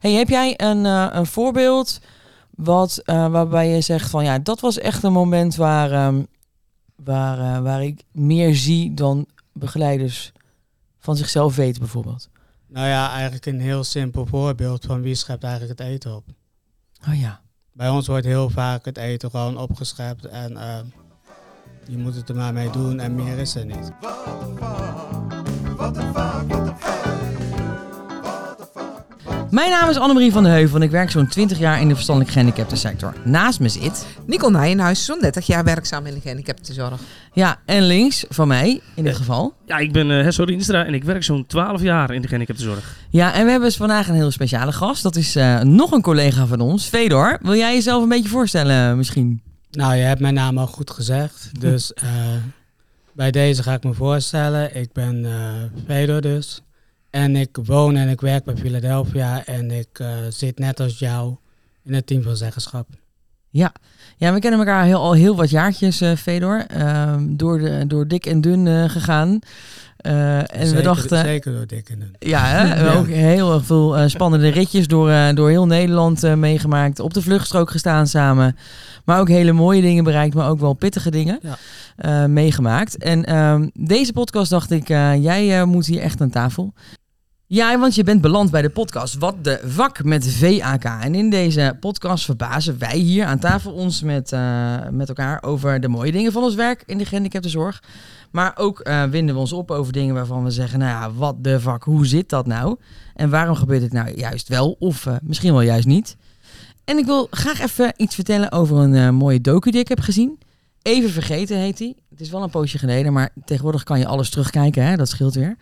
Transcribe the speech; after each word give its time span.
Hey, 0.00 0.12
heb 0.12 0.28
jij 0.28 0.54
een, 0.56 0.86
eh, 0.86 1.06
een 1.10 1.26
voorbeeld 1.26 2.00
wat, 2.50 2.98
eh, 3.04 3.30
waarbij 3.30 3.68
je 3.68 3.80
zegt 3.80 4.10
van 4.10 4.24
ja, 4.24 4.38
dat 4.38 4.60
was 4.60 4.78
echt 4.78 5.02
een 5.02 5.12
moment 5.12 5.56
waar, 5.56 5.92
ehm, 5.92 6.22
waar, 6.96 7.38
eh, 7.38 7.62
waar 7.62 7.84
ik 7.84 8.02
meer 8.12 8.54
zie 8.56 8.94
dan 8.94 9.26
begeleiders 9.52 10.32
van 10.98 11.16
zichzelf 11.16 11.56
weten 11.56 11.80
bijvoorbeeld? 11.80 12.28
Nou 12.66 12.86
ja, 12.86 13.10
eigenlijk 13.12 13.46
een 13.46 13.60
heel 13.60 13.84
simpel 13.84 14.26
voorbeeld 14.26 14.84
van 14.84 15.02
wie 15.02 15.14
schept 15.14 15.44
eigenlijk 15.44 15.78
het 15.78 15.88
eten 15.88 16.16
op. 16.16 16.24
Oh 17.08 17.20
ja. 17.20 17.40
Bij 17.72 17.88
ons 17.88 18.06
wordt 18.06 18.26
heel 18.26 18.50
vaak 18.50 18.84
het 18.84 18.96
eten 18.96 19.30
gewoon 19.30 19.58
opgeschept 19.58 20.24
en 20.24 20.56
eh, 20.56 20.78
je 21.86 21.96
moet 21.96 22.14
het 22.14 22.28
er 22.28 22.34
maar 22.34 22.52
mee 22.52 22.70
doen 22.70 23.00
en 23.00 23.14
meer 23.14 23.38
is 23.38 23.54
er 23.54 23.64
niet. 23.66 23.92
Mijn 29.50 29.70
naam 29.70 29.90
is 29.90 29.96
Annemarie 29.96 30.32
van 30.32 30.42
de 30.42 30.48
Heuvel 30.48 30.76
en 30.76 30.82
ik 30.82 30.90
werk 30.90 31.10
zo'n 31.10 31.26
20 31.26 31.58
jaar 31.58 31.80
in 31.80 31.88
de 31.88 31.94
verstandelijk 31.94 32.32
gehandicapten 32.32 32.76
sector. 32.76 33.14
Naast 33.24 33.60
me 33.60 33.68
zit, 33.68 34.06
Nicole 34.26 34.58
Nijenhuis, 34.58 35.04
zo'n 35.04 35.20
30 35.20 35.46
jaar 35.46 35.64
werkzaam 35.64 36.06
in 36.06 36.14
de 36.14 36.20
gehandicaptenzorg. 36.20 37.00
ja, 37.32 37.60
en 37.64 37.82
links 37.82 38.24
van 38.28 38.48
mij 38.48 38.80
in 38.94 39.04
dit 39.04 39.16
geval. 39.16 39.54
Ja, 39.66 39.78
ik 39.78 39.92
ben 39.92 40.10
uh, 40.10 40.22
Hesso 40.22 40.44
Rienstra 40.44 40.84
en 40.84 40.94
ik 40.94 41.04
werk 41.04 41.22
zo'n 41.22 41.46
12 41.46 41.82
jaar 41.82 42.14
in 42.14 42.20
de 42.20 42.26
gehandicaptenzorg. 42.26 42.96
Ja, 43.10 43.34
en 43.34 43.44
we 43.44 43.50
hebben 43.50 43.68
dus 43.68 43.76
vandaag 43.76 44.08
een 44.08 44.14
heel 44.14 44.30
speciale 44.30 44.72
gast. 44.72 45.02
Dat 45.02 45.16
is 45.16 45.36
eh, 45.36 45.60
nog 45.60 45.90
een 45.90 46.02
collega 46.02 46.46
van 46.46 46.60
ons, 46.60 46.86
Fedor. 46.86 47.38
Wil 47.42 47.54
jij 47.54 47.74
jezelf 47.74 48.02
een 48.02 48.08
beetje 48.08 48.28
voorstellen 48.28 48.96
misschien? 48.96 49.42
Nou, 49.70 49.94
je 49.94 50.02
hebt 50.02 50.20
mijn 50.20 50.34
naam 50.34 50.58
al 50.58 50.66
goed 50.66 50.90
gezegd, 50.90 51.50
dus 51.60 51.92
eh, 51.92 52.04
bij 53.12 53.30
deze 53.30 53.62
ga 53.62 53.72
ik 53.72 53.84
me 53.84 53.94
voorstellen. 53.94 54.76
Ik 54.76 54.92
ben 54.92 55.24
eh 55.24 55.82
Fedor 55.86 56.20
dus 56.20 56.62
en 57.10 57.36
ik 57.36 57.58
woon 57.64 57.96
en 57.96 58.08
ik 58.08 58.20
werk 58.20 58.44
bij 58.44 58.56
Philadelphia 58.56 59.44
en 59.44 59.70
ik 59.70 59.88
eh, 59.92 60.08
zit 60.28 60.58
net 60.58 60.80
als 60.80 60.98
jou 60.98 61.36
in 61.84 61.94
het 61.94 62.06
team 62.06 62.22
van 62.22 62.36
zeggenschap. 62.36 62.86
Ja, 63.52 63.72
ja 64.16 64.32
we 64.32 64.38
kennen 64.38 64.60
elkaar 64.60 64.84
heel, 64.84 64.98
al 65.00 65.12
heel 65.12 65.36
wat 65.36 65.50
jaartjes, 65.50 66.00
eh 66.00 66.16
Fedor. 66.16 66.64
Ehm, 66.66 67.36
door, 67.36 67.58
de, 67.58 67.84
door 67.86 68.08
dik 68.08 68.26
en 68.26 68.40
dun 68.40 68.66
eh, 68.66 68.84
gegaan. 68.88 69.38
En 69.96 70.46
we 70.60 70.66
Zeker- 70.66 70.82
dachten... 70.82 71.18
Zeker 71.18 71.52
door 71.52 71.66
Dick 71.66 71.88
en 71.88 71.98
Dun. 71.98 72.14
Ja, 72.18 72.44
hè? 72.46 72.68
we 72.84 72.90
Ja. 72.90 72.94
ook 72.94 73.06
heel 73.06 73.54
erg 73.54 73.64
veel 73.64 74.08
spannende 74.08 74.48
ritjes 74.48 74.86
door, 74.86 75.12
door 75.34 75.48
heel 75.48 75.66
Nederland 75.66 76.36
meegemaakt. 76.36 76.98
Op 77.00 77.14
de 77.14 77.22
vluchtstrook 77.22 77.70
gestaan 77.70 78.06
samen. 78.06 78.56
Maar 79.04 79.20
ook 79.20 79.28
hele 79.28 79.52
mooie 79.52 79.80
dingen 79.80 80.04
bereikt, 80.04 80.34
maar 80.34 80.48
ook 80.48 80.60
wel 80.60 80.72
pittige 80.72 81.10
dingen 81.10 81.40
Ja. 81.96 82.26
meegemaakt. 82.26 82.96
En 82.96 83.24
ehm, 83.24 83.68
deze 83.74 84.12
podcast 84.12 84.50
dacht 84.50 84.70
ik, 84.70 84.88
jij 85.20 85.64
moet 85.64 85.86
hier 85.86 86.00
echt 86.00 86.20
aan 86.20 86.30
tafel. 86.30 86.72
Ja, 87.52 87.78
want 87.78 87.94
je 87.94 88.04
bent 88.04 88.20
beland 88.20 88.50
bij 88.50 88.62
de 88.62 88.70
podcast 88.70 89.18
Wat 89.18 89.44
de 89.44 89.60
Vak 89.64 90.04
met 90.04 90.26
VAK. 90.26 90.84
En 90.84 91.14
in 91.14 91.30
deze 91.30 91.76
podcast 91.80 92.24
verbazen 92.24 92.78
wij 92.78 92.96
hier 92.96 93.24
aan 93.24 93.38
tafel 93.38 93.72
ons 93.72 94.02
met, 94.02 94.32
eh, 94.32 94.76
met 94.90 95.08
elkaar 95.08 95.42
over 95.42 95.80
de 95.80 95.88
mooie 95.88 96.12
dingen 96.12 96.32
van 96.32 96.42
ons 96.42 96.54
werk 96.54 96.82
in 96.86 96.98
de 96.98 97.04
gehandicaptenzorg. 97.04 97.82
Maar 98.30 98.52
ook 98.56 98.80
eh, 98.80 99.04
winden 99.04 99.34
we 99.34 99.40
ons 99.40 99.52
op 99.52 99.70
over 99.70 99.92
dingen 99.92 100.14
waarvan 100.14 100.44
we 100.44 100.50
zeggen, 100.50 100.78
nou 100.78 100.90
ja, 100.90 101.12
wat 101.12 101.44
de 101.44 101.60
vak, 101.60 101.82
hoe 101.82 102.06
zit 102.06 102.28
dat 102.28 102.46
nou? 102.46 102.76
En 103.14 103.30
waarom 103.30 103.54
gebeurt 103.54 103.82
het 103.82 103.92
nou 103.92 104.16
juist 104.16 104.48
wel 104.48 104.76
of 104.78 105.06
eh, 105.06 105.14
misschien 105.22 105.52
wel 105.52 105.62
juist 105.62 105.86
niet? 105.86 106.16
En 106.84 106.98
ik 106.98 107.06
wil 107.06 107.26
graag 107.30 107.60
even 107.60 107.92
iets 107.96 108.14
vertellen 108.14 108.52
over 108.52 108.76
een 108.76 109.14
mooie 109.14 109.40
docu 109.40 109.70
die 109.70 109.80
ik 109.80 109.88
heb 109.88 110.00
gezien. 110.00 110.38
Even 110.82 111.10
vergeten 111.10 111.56
heet 111.56 111.76
die. 111.76 111.96
Het 112.10 112.20
is 112.20 112.30
wel 112.30 112.42
een 112.42 112.50
poosje 112.50 112.78
geleden, 112.78 113.12
maar 113.12 113.30
tegenwoordig 113.44 113.82
kan 113.82 113.98
je 113.98 114.06
alles 114.06 114.30
terugkijken, 114.30 114.84
hè? 114.84 114.96
dat 114.96 115.08
scheelt 115.08 115.34
weer. 115.34 115.56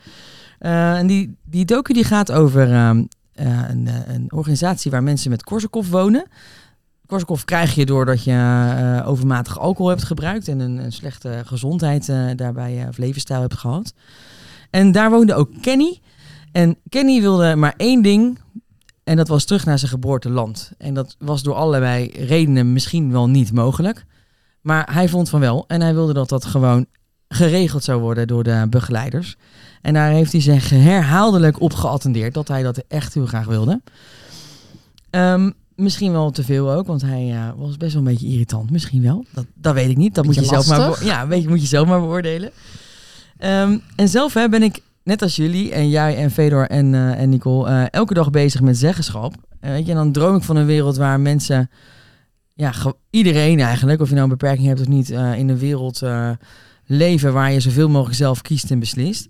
Eh, 0.58 0.98
en 0.98 1.06
die, 1.06 1.36
die 1.44 1.64
docu 1.64 1.92
die 1.92 2.04
gaat 2.04 2.32
over 2.32 2.72
ehm, 2.72 3.04
eh, 3.32 3.68
een, 3.68 3.86
eh, 3.86 4.14
een 4.14 4.32
organisatie 4.32 4.90
waar 4.90 5.02
mensen 5.02 5.30
met 5.30 5.44
Korsakoff 5.44 5.90
wonen. 5.90 6.26
Korsakoff 7.06 7.44
krijg 7.44 7.74
je 7.74 7.86
doordat 7.86 8.24
je 8.24 9.02
overmatig 9.04 9.58
alcohol 9.58 9.90
hebt 9.90 10.04
gebruikt 10.04 10.48
en 10.48 10.60
een, 10.60 10.78
een 10.78 10.92
slechte 10.92 11.42
gezondheid 11.44 12.06
daarbij 12.36 12.86
of 12.88 12.98
levensstijl 12.98 13.40
hebt 13.40 13.54
gehad. 13.54 13.94
En 14.70 14.92
daar 14.92 15.10
woonde 15.10 15.34
ook 15.34 15.62
Kenny. 15.62 16.00
En 16.52 16.76
Kenny 16.88 17.20
wilde 17.20 17.56
maar 17.56 17.74
één 17.76 18.02
ding. 18.02 18.38
En 19.04 19.16
dat 19.16 19.28
was 19.28 19.44
terug 19.44 19.64
naar 19.64 19.78
zijn 19.78 19.90
geboorteland. 19.90 20.72
En 20.78 20.94
dat 20.94 21.16
was 21.18 21.42
door 21.42 21.54
allerlei 21.54 22.06
redenen 22.06 22.72
misschien 22.72 23.12
wel 23.12 23.28
niet 23.28 23.52
mogelijk. 23.52 24.04
Maar 24.60 24.92
hij 24.92 25.08
vond 25.08 25.28
van 25.28 25.40
wel. 25.40 25.64
En 25.66 25.80
hij 25.80 25.94
wilde 25.94 26.12
dat 26.12 26.28
dat 26.28 26.44
gewoon 26.44 26.86
geregeld 27.28 27.84
zou 27.84 28.00
worden 28.00 28.26
door 28.26 28.42
de 28.42 28.66
begeleiders. 28.70 29.36
En 29.82 29.94
daar 29.94 30.10
heeft 30.10 30.32
hij 30.32 30.40
zich 30.40 30.70
herhaaldelijk 30.70 31.60
op 31.60 31.74
geattendeerd 31.74 32.34
dat 32.34 32.48
hij 32.48 32.62
dat 32.62 32.84
echt 32.88 33.14
heel 33.14 33.26
graag 33.26 33.46
wilde. 33.46 33.80
Ehm, 35.10 35.50
misschien 35.74 36.12
wel 36.12 36.30
te 36.30 36.44
veel 36.44 36.72
ook, 36.72 36.86
want 36.86 37.02
hij 37.02 37.30
eh, 37.30 37.48
was 37.56 37.76
best 37.76 37.92
wel 37.92 38.02
een 38.02 38.08
beetje 38.08 38.26
irritant. 38.26 38.70
Misschien 38.70 39.02
wel. 39.02 39.24
Dat, 39.32 39.46
dat 39.54 39.74
weet 39.74 39.90
ik 39.90 39.96
niet. 39.96 40.14
Dat 40.14 40.24
moet 40.24 40.34
je 40.34 40.44
zelf 40.44 40.68
maar, 40.68 41.04
ja, 41.04 41.26
weet 41.26 41.42
je, 41.42 41.48
moet 41.48 41.60
je 41.60 41.66
zelf 41.66 41.88
maar 41.88 42.00
beoordelen. 42.00 42.50
Ehm, 43.38 43.78
en 43.96 44.08
zelf 44.08 44.34
hè, 44.34 44.48
ben 44.48 44.62
ik, 44.62 44.82
net 45.02 45.22
als 45.22 45.36
jullie 45.36 45.72
en 45.72 45.88
jij 45.88 46.16
en 46.16 46.30
Fedor 46.30 46.66
en, 46.68 46.94
eh, 46.94 47.20
en 47.20 47.28
Nicole, 47.28 47.68
eh, 47.68 47.84
elke 47.90 48.14
dag 48.14 48.30
bezig 48.30 48.60
met 48.60 48.78
zeggenschap. 48.78 49.34
En 49.60 49.72
weet 49.72 49.84
je, 49.84 49.90
en 49.90 49.96
dan 49.96 50.12
droom 50.12 50.36
ik 50.36 50.42
van 50.42 50.56
een 50.56 50.66
wereld 50.66 50.96
waar 50.96 51.20
mensen, 51.20 51.70
ja, 52.54 52.72
iedereen 53.10 53.60
eigenlijk, 53.60 54.00
of 54.00 54.08
je 54.08 54.14
nou 54.14 54.30
een 54.30 54.36
beperking 54.36 54.66
hebt 54.66 54.80
of 54.80 54.88
niet, 54.88 55.10
in 55.10 55.48
een 55.48 55.58
wereld 55.58 56.02
leven 56.86 57.32
waar 57.32 57.52
je 57.52 57.60
zoveel 57.60 57.88
mogelijk 57.88 58.16
zelf 58.16 58.42
kiest 58.42 58.70
en 58.70 58.78
beslist. 58.78 59.28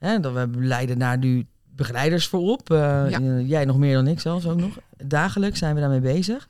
Hè, 0.00 0.20
dat 0.20 0.32
we 0.32 0.48
leiden 0.54 0.98
daar 0.98 1.18
nu 1.18 1.46
begeleiders 1.76 2.26
voor 2.26 2.40
op. 2.40 2.70
Eh, 2.70 3.14
eh, 3.14 3.48
jij 3.48 3.64
nog 3.64 3.78
meer 3.78 3.94
dan 3.94 4.06
ik 4.06 4.20
zelfs 4.20 4.46
ook 4.46 4.60
nog. 4.60 4.78
Dagelijks 5.04 5.58
zijn 5.58 5.74
we 5.74 5.80
daarmee 5.80 6.00
bezig. 6.00 6.48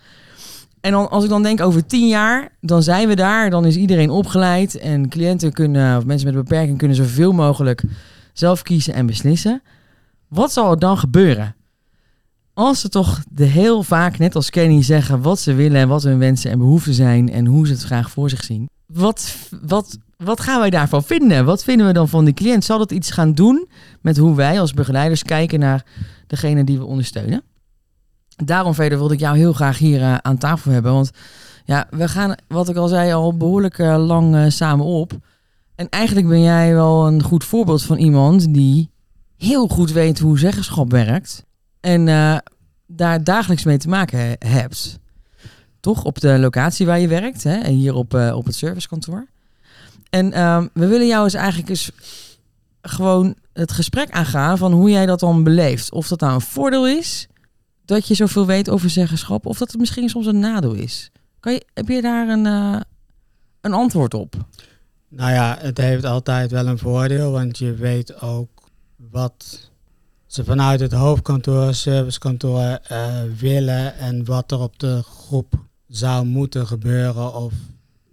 En 0.81 0.91
dan, 0.91 1.11
als 1.11 1.25
ik 1.25 1.31
dan 1.31 1.43
denk 1.43 1.61
over 1.61 1.87
tien 1.87 2.09
jaar, 2.09 2.49
dan 2.61 2.83
zijn 2.83 3.09
we 3.09 3.17
daar. 3.17 3.51
Dan 3.51 3.67
is 3.67 3.77
iedereen 3.77 4.11
opgeleid. 4.11 4.79
En 4.79 5.09
cliënten 5.09 5.53
kunnen, 5.53 5.97
of 5.97 6.05
mensen 6.05 6.27
met 6.27 6.37
een 6.37 6.43
beperking 6.43 6.79
kunnen 6.79 6.97
zoveel 6.97 7.33
mogelijk 7.33 7.83
zelf 8.33 8.63
kiezen 8.63 8.95
en 8.95 9.07
beslissen. 9.07 9.63
Wat 10.29 10.53
zal 10.53 10.71
er 10.71 10.79
dan 10.79 10.99
gebeuren? 10.99 11.55
Als 12.55 12.81
ze 12.81 12.89
toch 12.89 13.23
de 13.31 13.45
heel 13.45 13.83
vaak, 13.83 14.19
net 14.19 14.35
als 14.35 14.51
Kenny, 14.51 14.83
zeggen 14.83 15.23
wat 15.23 15.39
ze 15.39 15.55
willen 15.55 15.81
en 15.81 15.89
wat 15.89 16.03
hun 16.03 16.19
wensen 16.19 16.51
en 16.51 16.59
behoeften 16.59 16.95
zijn 16.95 17.31
en 17.31 17.47
hoe 17.47 17.67
ze 17.67 17.73
het 17.73 17.83
graag 17.83 18.11
voor 18.11 18.31
zich 18.31 18.45
zien. 18.45 18.69
Wat, 18.87 19.37
wat, 19.63 19.99
wat 20.25 20.41
gaan 20.41 20.61
wij 20.61 20.71
daarvan 20.71 21.05
vinden? 21.05 21.45
Wat 21.45 21.65
vinden 21.65 21.87
we 21.87 21.93
dan 21.93 22.09
van 22.09 22.25
die 22.25 22.35
cliënt? 22.35 22.65
Zal 22.65 22.79
dat 22.79 22.93
iets 22.93 23.11
gaan 23.11 23.33
doen 23.33 23.69
met 24.01 24.17
hoe 24.17 24.35
wij 24.37 24.61
als 24.61 24.75
begeleiders 24.75 25.23
kijken 25.23 25.59
naar 25.61 25.85
degene 26.27 26.65
die 26.65 26.79
we 26.79 26.85
ondersteunen? 26.85 27.43
Daarom 28.37 28.75
verder 28.75 28.99
wilde 28.99 29.15
ik 29.15 29.21
jou 29.21 29.37
heel 29.37 29.53
graag 29.53 29.79
hier 29.79 30.03
eh, 30.03 30.15
aan 30.15 30.39
tafel 30.39 30.73
hebben. 30.73 30.93
Want 30.93 31.11
ja, 31.65 31.87
we 31.91 32.09
gaan, 32.09 32.35
wat 32.49 32.69
ik 32.69 32.77
al 32.77 32.89
zei, 32.89 33.13
al 33.13 33.37
behoorlijk 33.37 33.79
eh, 33.79 34.07
lang 34.07 34.35
eh, 34.37 34.45
samen 34.49 34.85
op. 34.85 35.13
En 35.75 35.89
eigenlijk 35.89 36.29
ben 36.29 36.43
jij 36.43 36.75
wel 36.75 37.07
een 37.07 37.23
goed 37.23 37.45
voorbeeld 37.45 37.83
van 37.83 37.97
iemand 37.97 38.55
die 38.55 38.91
heel 39.37 39.69
goed 39.69 39.93
weet 39.93 40.19
hoe 40.19 40.39
zeggenschap 40.39 40.91
werkt. 40.91 41.45
En 41.81 42.05
daar 42.87 43.25
dagelijks 43.25 43.65
mee 43.65 43.79
te 43.79 43.89
maken 43.89 44.19
he- 44.19 44.49
hebt. 44.49 44.99
Toch? 45.81 46.05
Op 46.05 46.21
de 46.21 46.39
locatie 46.39 46.87
waar 46.87 47.01
je 47.01 47.09
werkt. 47.09 47.43
Hè? 47.43 47.57
En 47.57 47.73
hier 47.73 47.95
op, 47.95 48.15
op 48.15 48.45
het 48.45 48.55
servicekantoor. 48.55 49.27
En 50.11 50.33
ehm, 50.33 50.67
we 50.73 50.87
willen 50.87 51.07
jou 51.07 51.25
eens 51.25 51.35
eigenlijk 51.35 51.69
eens 51.69 51.91
gewoon 52.83 53.35
het 53.53 53.73
gesprek 53.73 54.11
aangaan 54.11 54.59
van 54.59 54.73
hoe 54.73 54.91
jij 54.91 55.07
dat 55.07 55.21
dan 55.21 55.45
beleeft. 55.45 55.93
Of 55.93 56.09
dat 56.09 56.21
nou 56.21 56.35
een 56.35 56.41
voordeel 56.41 56.89
is 56.89 57.29
dat 57.85 58.09
je 58.09 58.15
zoveel 58.15 58.47
weet 58.47 58.71
over 58.71 58.91
zeggenschap, 58.91 59.47
of 59.47 59.59
dat 59.59 59.71
het 59.71 59.81
misschien 59.81 60.09
soms 60.09 60.27
een 60.27 60.39
nadeel 60.39 60.73
is. 60.73 61.11
Kan 61.41 61.53
je, 61.53 61.67
heb 61.75 61.89
je 61.89 62.03
daar 62.03 62.29
een, 62.29 62.47
eh, 62.47 62.81
een 63.61 63.73
antwoord 63.73 64.15
op? 64.15 64.35
Nou 65.09 65.33
ja, 65.33 65.57
het 65.61 65.79
heeft 65.79 66.05
altijd 66.05 66.51
wel 66.51 66.67
een 66.67 66.79
voordeel, 66.79 67.31
want 67.31 67.59
je 67.59 67.75
weet 67.75 68.21
ook 68.21 68.49
wat 68.97 69.71
ze 70.27 70.45
vanuit 70.45 70.81
het 70.81 70.93
hoofdkantoor, 70.93 71.75
servicekantoor 71.75 72.79
eh, 72.83 73.23
willen 73.39 73.97
en 73.97 74.25
wat 74.25 74.53
er 74.53 74.61
op 74.61 74.79
de 74.79 75.03
groep 75.03 75.55
zou 75.89 76.27
moeten 76.27 76.67
gebeuren 76.67 77.35
of 77.35 77.53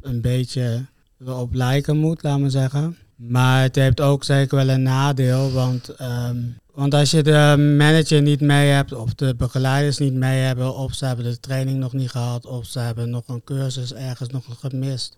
een 0.02 0.22
beetje 0.22 0.86
erop 1.26 1.54
lijken 1.54 1.98
moet, 1.98 2.24
laat 2.24 2.40
maar 2.40 2.50
zeggen. 2.50 2.98
Maar 3.16 3.62
het 3.62 3.76
heeft 3.76 4.02
ook 4.02 4.24
zeker 4.24 4.56
wel 4.56 4.70
een 4.70 4.82
nadeel, 4.82 5.52
want, 5.52 5.90
ehm, 5.90 6.38
want 6.74 6.94
als 6.94 7.12
je 7.12 7.24
de 7.24 7.74
manager 7.78 8.22
niet 8.22 8.42
mee 8.42 8.70
hebt 8.70 8.94
of 8.94 9.14
de 9.14 9.36
begeleiders 9.36 9.98
niet 9.98 10.14
mee 10.14 10.40
hebben 10.40 10.76
of 10.76 10.94
ze 10.94 11.06
hebben 11.06 11.26
de 11.26 11.40
training 11.40 11.80
nog 11.80 11.94
niet 11.94 12.10
gehad 12.10 12.46
of 12.46 12.66
ze 12.66 12.80
hebben 12.80 13.10
nog 13.10 13.28
een 13.28 13.44
cursus 13.44 13.94
ergens 13.94 14.30
nog 14.30 14.44
gemist, 14.60 15.18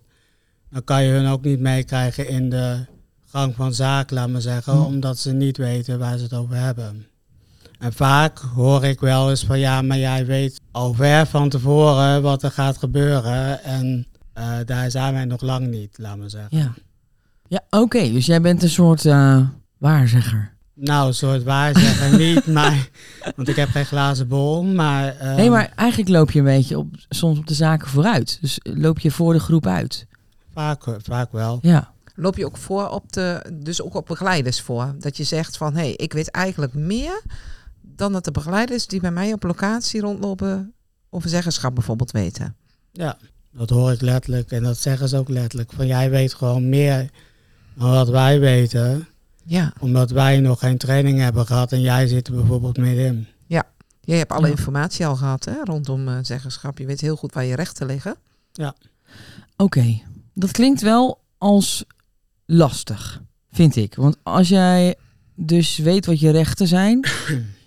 dan 0.70 0.84
kan 0.84 1.02
je 1.04 1.10
hun 1.10 1.26
ook 1.26 1.44
niet 1.44 1.60
meekrijgen 1.60 2.28
in 2.28 2.50
de 2.50 2.84
gang 3.26 3.54
van 3.54 3.74
zaken, 3.74 4.16
laat 4.16 4.28
maar 4.28 4.40
zeggen, 4.40 4.72
Hm. 4.72 4.80
omdat 4.80 5.18
ze 5.18 5.32
niet 5.32 5.56
weten 5.56 5.98
waar 5.98 6.16
ze 6.16 6.22
het 6.22 6.34
over 6.34 6.56
hebben. 6.56 7.06
En 7.78 7.92
vaak 7.92 8.38
hoor 8.38 8.84
ik 8.84 9.00
wel 9.00 9.30
eens 9.30 9.44
van 9.44 9.58
ja, 9.58 9.82
maar 9.82 9.98
jij 9.98 10.26
weet 10.26 10.60
al 10.70 10.94
ver 10.94 11.26
van 11.26 11.48
tevoren 11.48 12.22
wat 12.22 12.42
er 12.42 12.50
gaat 12.50 12.78
gebeuren 12.78 13.62
en 13.62 14.06
eh, 14.40 14.58
daar 14.64 14.90
zijn 14.90 15.12
wij 15.12 15.24
nog 15.24 15.40
lang 15.40 15.66
niet, 15.66 15.98
laat 15.98 16.16
maar 16.16 16.30
zeggen. 16.30 16.58
Ja. 16.58 16.74
Ja, 17.48 17.60
oké. 17.70 18.12
dus 18.12 18.26
jij 18.26 18.40
bent 18.40 18.62
een 18.62 18.68
soort 18.68 19.04
eh, 19.04 19.40
waarzegger. 19.78 20.52
Nou, 20.74 21.06
een 21.06 21.14
soort 21.14 21.42
waar 21.42 21.78
zeggen 21.78 22.18
niet, 22.26 22.46
maar, 22.46 22.88
want 23.36 23.48
ik 23.48 23.56
heb 23.56 23.68
geen 23.68 23.86
glazen 23.86 24.28
bol, 24.28 24.64
maar... 24.64 25.16
ehm, 25.16 25.36
nee, 25.36 25.50
maar 25.50 25.72
eigenlijk 25.74 26.10
loop 26.10 26.30
je 26.30 26.38
een 26.38 26.44
beetje 26.44 26.78
op, 26.78 26.94
soms 27.08 27.38
op 27.38 27.46
de 27.46 27.54
zaken 27.54 27.88
vooruit. 27.88 28.38
Dus 28.40 28.58
loop 28.62 28.98
je 28.98 29.10
voor 29.10 29.32
de 29.32 29.40
groep 29.40 29.66
uit. 29.66 30.06
Vaak, 30.52 30.82
vaak 31.02 31.32
wel. 31.32 31.58
Ja. 31.62 31.92
Loop 32.14 32.36
je 32.36 32.46
ook 32.46 32.56
voor 32.56 32.88
op 32.88 33.12
de, 33.12 33.52
dus 33.62 33.82
ook 33.82 33.94
op 33.94 34.06
begeleiders 34.06 34.60
voor? 34.60 34.94
Dat 34.98 35.16
je 35.16 35.24
zegt 35.24 35.56
van, 35.56 35.74
hé, 35.74 35.80
hey, 35.80 35.92
ik 35.92 36.12
weet 36.12 36.30
eigenlijk 36.30 36.74
meer 36.74 37.22
dan 37.80 38.12
dat 38.12 38.24
de 38.24 38.30
begeleiders 38.30 38.86
die 38.86 39.00
bij 39.00 39.10
mij 39.10 39.32
op 39.32 39.42
locatie 39.42 40.00
rondlopen 40.00 40.72
over 41.10 41.28
zeggenschap 41.28 41.74
bijvoorbeeld 41.74 42.10
weten. 42.10 42.56
Ja, 42.92 43.16
dat 43.52 43.70
hoor 43.70 43.92
ik 43.92 44.00
letterlijk 44.00 44.50
en 44.52 44.62
dat 44.62 44.78
zeggen 44.78 45.08
ze 45.08 45.16
ook 45.16 45.28
letterlijk. 45.28 45.72
Van 45.72 45.86
jij 45.86 46.10
weet 46.10 46.34
gewoon 46.34 46.68
meer 46.68 47.10
dan 47.74 47.90
wat 47.90 48.08
wij 48.08 48.40
weten, 48.40 49.08
Ja, 49.44 49.72
omdat 49.80 50.10
wij 50.10 50.40
nog 50.40 50.58
geen 50.58 50.78
training 50.78 51.18
hebben 51.18 51.46
gehad 51.46 51.72
en 51.72 51.80
jij 51.80 52.06
zit 52.06 52.28
er 52.28 52.34
bijvoorbeeld 52.34 52.76
middenin. 52.76 53.26
jij 54.00 54.18
hebt 54.18 54.32
alle 54.32 54.46
Ja. 54.46 54.52
informatie 54.52 55.06
al 55.06 55.16
gehad 55.16 55.44
hè, 55.44 55.64
rondom 55.64 56.08
eh, 56.08 56.18
zeggenschap. 56.22 56.78
Je 56.78 56.86
weet 56.86 57.00
heel 57.00 57.16
goed 57.16 57.34
waar 57.34 57.44
je 57.44 57.54
rechten 57.56 57.86
liggen. 57.86 58.16
Oké, 59.56 60.00
dat 60.34 60.50
klinkt 60.50 60.80
wel 60.82 61.20
als 61.38 61.84
lastig, 62.46 63.22
vind 63.52 63.76
ik. 63.76 63.94
Want 63.94 64.16
als 64.22 64.48
jij 64.48 64.94
dus 65.34 65.76
weet 65.78 66.06
wat 66.06 66.20
je 66.20 66.30
rechten 66.30 66.66
zijn 66.68 67.00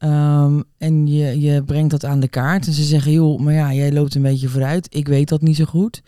ehm, 0.00 0.62
en 0.78 1.06
je, 1.06 1.40
je 1.40 1.62
brengt 1.62 1.90
dat 1.90 2.04
aan 2.04 2.20
de 2.20 2.28
kaart 2.28 2.66
en 2.66 2.72
ze 2.72 2.82
zeggen, 2.82 3.12
joh, 3.12 3.40
maar 3.40 3.52
ja, 3.52 3.72
jij 3.72 3.92
loopt 3.92 4.14
een 4.14 4.22
beetje 4.22 4.48
vooruit, 4.48 4.94
ik 4.94 5.08
weet 5.08 5.28
dat 5.28 5.42
niet 5.42 5.56
zo 5.56 5.64
goed. 5.64 6.02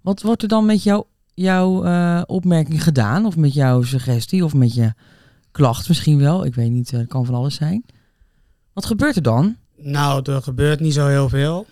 Wat 0.00 0.22
wordt 0.22 0.42
er 0.42 0.48
dan 0.48 0.66
met 0.66 0.82
jou, 0.82 1.04
jouw 1.34 1.84
eh, 1.84 2.22
opmerking 2.26 2.82
gedaan? 2.82 3.26
Of 3.26 3.36
met 3.36 3.54
jouw 3.54 3.82
suggestie? 3.82 4.44
Of 4.44 4.54
met 4.54 4.74
je 4.74 4.92
klacht 5.50 5.88
misschien 5.88 6.18
wel? 6.18 6.44
Ik 6.44 6.54
weet 6.54 6.70
niet, 6.70 6.92
eh, 6.92 6.98
het 6.98 7.08
kan 7.08 7.24
van 7.24 7.34
alles 7.34 7.54
zijn. 7.54 7.84
Wat 8.72 8.86
gebeurt 8.86 9.16
er 9.16 9.22
dan? 9.22 9.56
Nou, 9.76 10.32
er 10.32 10.42
gebeurt 10.42 10.80
niet 10.80 10.94
zo 10.94 11.06
heel 11.06 11.28
veel. 11.28 11.66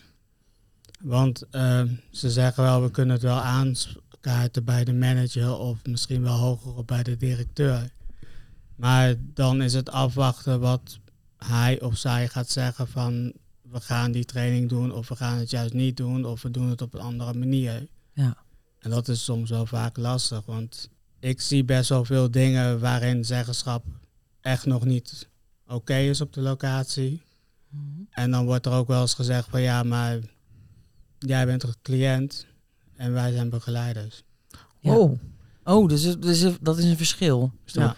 Want 1.01 1.43
ehm, 1.51 1.89
ze 2.11 2.31
zeggen 2.31 2.62
wel, 2.62 2.83
we 2.83 2.91
kunnen 2.91 3.15
het 3.15 3.25
wel 3.25 3.41
aankaarten 3.41 4.65
bij 4.65 4.85
de 4.85 4.93
manager 4.93 5.59
of 5.59 5.79
misschien 5.87 6.23
wel 6.23 6.37
hoger 6.37 6.77
op 6.77 6.87
bij 6.87 7.03
de 7.03 7.17
directeur. 7.17 7.91
Maar 8.77 9.15
dan 9.19 9.62
is 9.62 9.75
het 9.75 9.91
afwachten 9.91 10.61
wat 10.61 10.99
hij 11.44 11.81
of 11.81 11.96
zij 11.96 12.29
gaat 12.29 12.50
zeggen 12.50 12.88
van 12.88 13.32
we 13.62 13.81
gaan 13.81 14.12
die 14.12 14.25
training 14.25 14.69
doen 14.69 14.93
of 14.93 15.08
we 15.08 15.17
gaan 15.17 15.38
het 15.38 15.50
juist 15.50 15.73
niet 15.73 15.96
doen 15.96 16.25
of 16.25 16.43
we 16.43 16.50
doen 16.50 16.69
het 16.69 16.82
op 16.82 16.94
een 16.94 17.00
andere 17.00 17.35
manier. 17.35 17.87
Ja. 18.12 18.37
En 18.79 18.91
dat 18.91 19.08
is 19.08 19.25
soms 19.25 19.50
wel 19.50 19.67
vaak 19.67 19.96
lastig, 19.96 20.44
want 20.44 20.91
ik 21.19 21.41
zie 21.41 21.64
best 21.64 21.88
wel 21.88 22.05
veel 22.05 22.31
dingen 22.31 22.81
waarin 22.81 23.25
zeggenschap 23.25 23.85
echt 24.41 24.67
nog 24.67 24.85
niet 24.85 25.29
oké 25.67 25.96
is 25.96 26.20
op 26.20 26.32
de 26.32 26.41
locatie. 26.41 27.23
En 28.11 28.31
dan 28.31 28.44
wordt 28.44 28.67
er 28.67 28.73
ook 28.73 28.88
wel 28.88 29.00
eens 29.00 29.14
gezegd 29.14 29.49
van 29.49 29.61
ja, 29.61 29.82
maar 29.82 30.19
jij 31.19 31.46
bent 31.46 31.62
een 31.62 31.75
cliënt 31.82 32.46
en 32.96 33.12
wij 33.12 33.32
zijn 33.32 33.50
begeleiders. 33.50 34.23
Ja. 34.81 34.96
Oh, 34.96 35.19
Oh, 35.64 35.88
dus, 35.88 36.17
dus 36.19 36.46
dat 36.61 36.79
is 36.79 36.85
een 36.85 36.96
verschil. 36.96 37.52
Ja, 37.64 37.96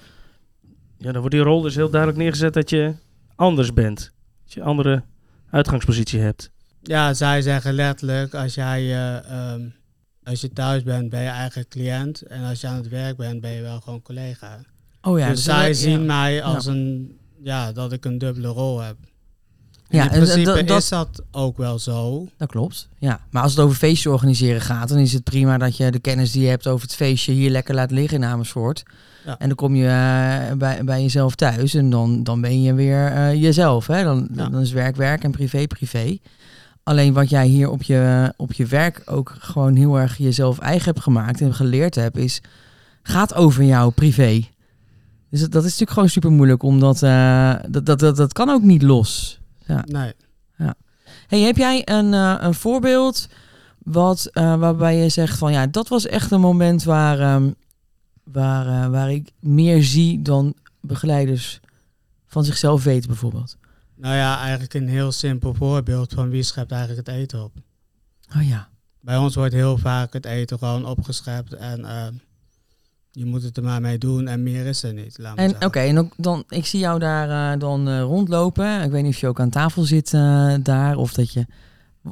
Ja, 0.99 1.13
dan 1.13 1.21
wordt 1.21 1.35
die 1.35 1.45
rol 1.45 1.61
dus 1.61 1.75
heel 1.75 1.91
duidelijk 1.91 2.21
neergezet 2.21 2.55
dat 2.55 2.71
je 2.71 2.95
anders 3.37 3.73
bent. 3.73 4.13
Dat 4.45 4.53
je 4.53 4.61
een 4.61 4.67
andere 4.67 5.03
uitgangspositie 5.51 6.21
hebt. 6.21 6.51
ja 6.83 7.15
zij 7.15 7.43
zeggen 7.43 7.75
letterlijk 7.75 8.35
als 8.35 8.55
jij 8.55 8.81
eh, 8.81 9.31
ehm, 9.31 9.69
als 10.23 10.41
je 10.41 10.53
thuis 10.53 10.83
bent 10.83 11.11
ben 11.11 11.23
je 11.23 11.29
eigen 11.29 11.69
cliënt 11.69 12.23
en 12.23 12.45
als 12.45 12.61
je 12.61 12.67
aan 12.67 12.77
het 12.77 12.89
werk 12.89 13.17
bent 13.17 13.41
ben 13.41 13.51
je 13.51 13.63
wel 13.63 13.81
gewoon 13.81 14.03
collega. 14.03 14.61
Oh 15.03 15.19
ja, 15.19 15.29
dus 15.29 15.45
zij 15.45 15.69
ja. 15.69 15.75
zien 15.75 16.07
mij 16.07 16.43
als 16.43 16.67
een 16.67 17.19
ja 17.43 17.73
dat 17.73 17.93
ik 17.93 18.05
een 18.05 18.19
dubbele 18.19 18.49
rol 18.49 18.81
heb. 18.81 18.97
Ja, 19.89 20.03
in 20.05 20.11
en 20.11 20.17
principe 20.21 20.45
dat- 20.45 20.67
dat- 20.69 20.83
is 20.83 20.89
dat 20.89 21.23
ook 21.31 21.57
wel 21.57 21.79
zo. 21.79 22.29
Dat 22.37 22.49
klopt. 22.49 22.89
Ja, 22.99 23.21
maar 23.31 23.43
als 23.43 23.53
het 23.55 23.61
over 23.65 23.77
feestje 23.77 24.11
organiseren 24.11 24.61
gaat, 24.61 24.89
dan 24.89 24.99
is 24.99 25.13
het 25.13 25.25
prima 25.25 25.59
dat 25.59 25.77
je 25.77 25.91
de 25.91 25.99
kennis 25.99 26.33
die 26.33 26.43
je 26.43 26.49
hebt 26.49 26.67
over 26.67 26.87
het 26.87 26.95
feestje 26.97 27.33
hier 27.33 27.51
lekker 27.51 27.75
laat 27.75 27.91
liggen 27.91 28.23
in 28.23 28.29
Amersfoort. 28.29 28.83
Ja. 29.25 29.39
En 29.39 29.47
dan 29.49 29.57
kom 29.57 29.75
je 29.75 29.87
eh, 29.87 30.57
bij, 30.57 30.85
bij 30.85 31.03
jezelf 31.03 31.35
thuis 31.35 31.75
en 31.75 31.91
dan, 31.91 32.23
dan 32.23 32.41
ben 32.41 32.63
je 32.63 32.75
weer 32.75 33.07
eh, 33.13 33.35
jezelf. 33.43 33.87
Hè? 33.87 34.03
Dan, 34.03 34.29
Ja. 34.35 34.49
dan 34.49 34.61
is 34.61 34.73
werk 34.73 34.97
werk 34.97 35.25
en 35.25 35.31
privé 35.31 35.67
privé. 35.67 36.19
Alleen 36.83 37.13
wat 37.13 37.31
jij 37.31 37.47
hier 37.47 37.71
op 37.71 37.83
je, 37.83 38.33
op 38.37 38.53
je 38.53 38.67
werk 38.67 39.03
ook 39.07 39.35
gewoon 39.39 39.77
heel 39.77 39.99
erg 39.99 40.17
jezelf 40.17 40.59
eigen 40.59 40.85
hebt 40.85 41.01
gemaakt 41.01 41.41
en 41.41 41.55
geleerd 41.55 41.95
hebt, 41.95 42.17
is 42.17 42.41
gaat 43.03 43.35
over 43.35 43.65
jouw 43.65 43.91
privé. 43.91 44.49
Dus 45.31 45.41
dat, 45.41 45.51
dat 45.53 45.61
is 45.63 45.71
natuurlijk 45.71 45.91
gewoon 45.93 46.09
super 46.09 46.31
moeilijk, 46.33 46.63
omdat 46.63 47.03
eh, 47.03 47.55
dat, 47.69 47.87
dat, 47.87 47.99
dat, 47.99 48.17
dat 48.17 48.33
kan 48.33 48.51
ook 48.51 48.63
niet 48.63 48.83
los. 48.83 49.41
Nee. 49.67 50.13
Hey, 51.27 51.41
heb 51.41 51.57
jij 51.57 51.83
een, 51.85 52.15
eh, 52.15 52.37
een 52.39 52.55
voorbeeld 52.55 53.29
wat, 53.79 54.29
eh, 54.33 54.59
waarbij 54.59 54.97
je 54.97 55.09
zegt 55.09 55.39
van 55.39 55.53
ja, 55.53 55.67
dat 55.67 55.89
was 55.89 56.07
echt 56.07 56.31
een 56.31 56.41
moment 56.41 56.85
waar, 56.85 57.21
ehm, 57.21 57.51
waar, 58.25 58.67
eh, 58.67 58.91
waar 58.91 59.13
ik 59.13 59.33
meer 59.41 59.83
zie 59.83 60.23
dan 60.23 60.55
begeleiders 60.81 61.61
van 62.27 62.45
zichzelf 62.45 62.85
weten 62.85 63.09
bijvoorbeeld? 63.09 63.57
Nou 63.95 64.15
ja, 64.15 64.39
eigenlijk 64.41 64.75
een 64.75 64.89
heel 64.89 65.13
simpel 65.13 65.55
voorbeeld 65.55 66.13
van 66.13 66.31
wie 66.31 66.43
schept 66.43 66.73
eigenlijk 66.73 67.07
het 67.07 67.17
eten 67.17 67.45
op. 67.45 67.53
Oh 68.37 68.49
ja. 68.49 68.69
Bij 69.01 69.17
ons 69.17 69.35
wordt 69.35 69.53
heel 69.53 69.79
vaak 69.79 70.13
het 70.13 70.25
eten 70.25 70.59
gewoon 70.59 70.87
opgeschept 70.87 71.53
en 71.53 71.85
eh, 71.85 72.07
je 73.17 73.25
moet 73.25 73.43
het 73.43 73.57
er 73.57 73.63
maar 73.63 73.81
mee 73.81 73.99
doen 73.99 74.29
en 74.29 74.43
meer 74.43 74.67
is 74.67 74.83
er 74.83 74.93
niet. 74.93 75.19
Laat 75.19 75.37
En 75.37 75.65
oké, 75.65 75.79
en 75.79 75.99
ook 75.99 76.13
dan, 76.17 76.45
ik 76.49 76.67
zie 76.67 76.81
jou 76.81 76.99
daar 76.99 77.53
eh, 77.53 77.61
dan 77.61 77.89
eh, 77.89 78.01
rondlopen. 78.01 78.83
Ik 78.83 78.91
weet 78.91 79.03
niet 79.03 79.15
of 79.15 79.21
je 79.21 79.27
ook 79.27 79.41
aan 79.41 79.51
tafel 79.51 79.83
zit 79.83 80.15
eh, 80.15 80.55
daar 80.63 80.97
of 80.97 81.13
dat 81.13 81.33
je. 81.33 81.47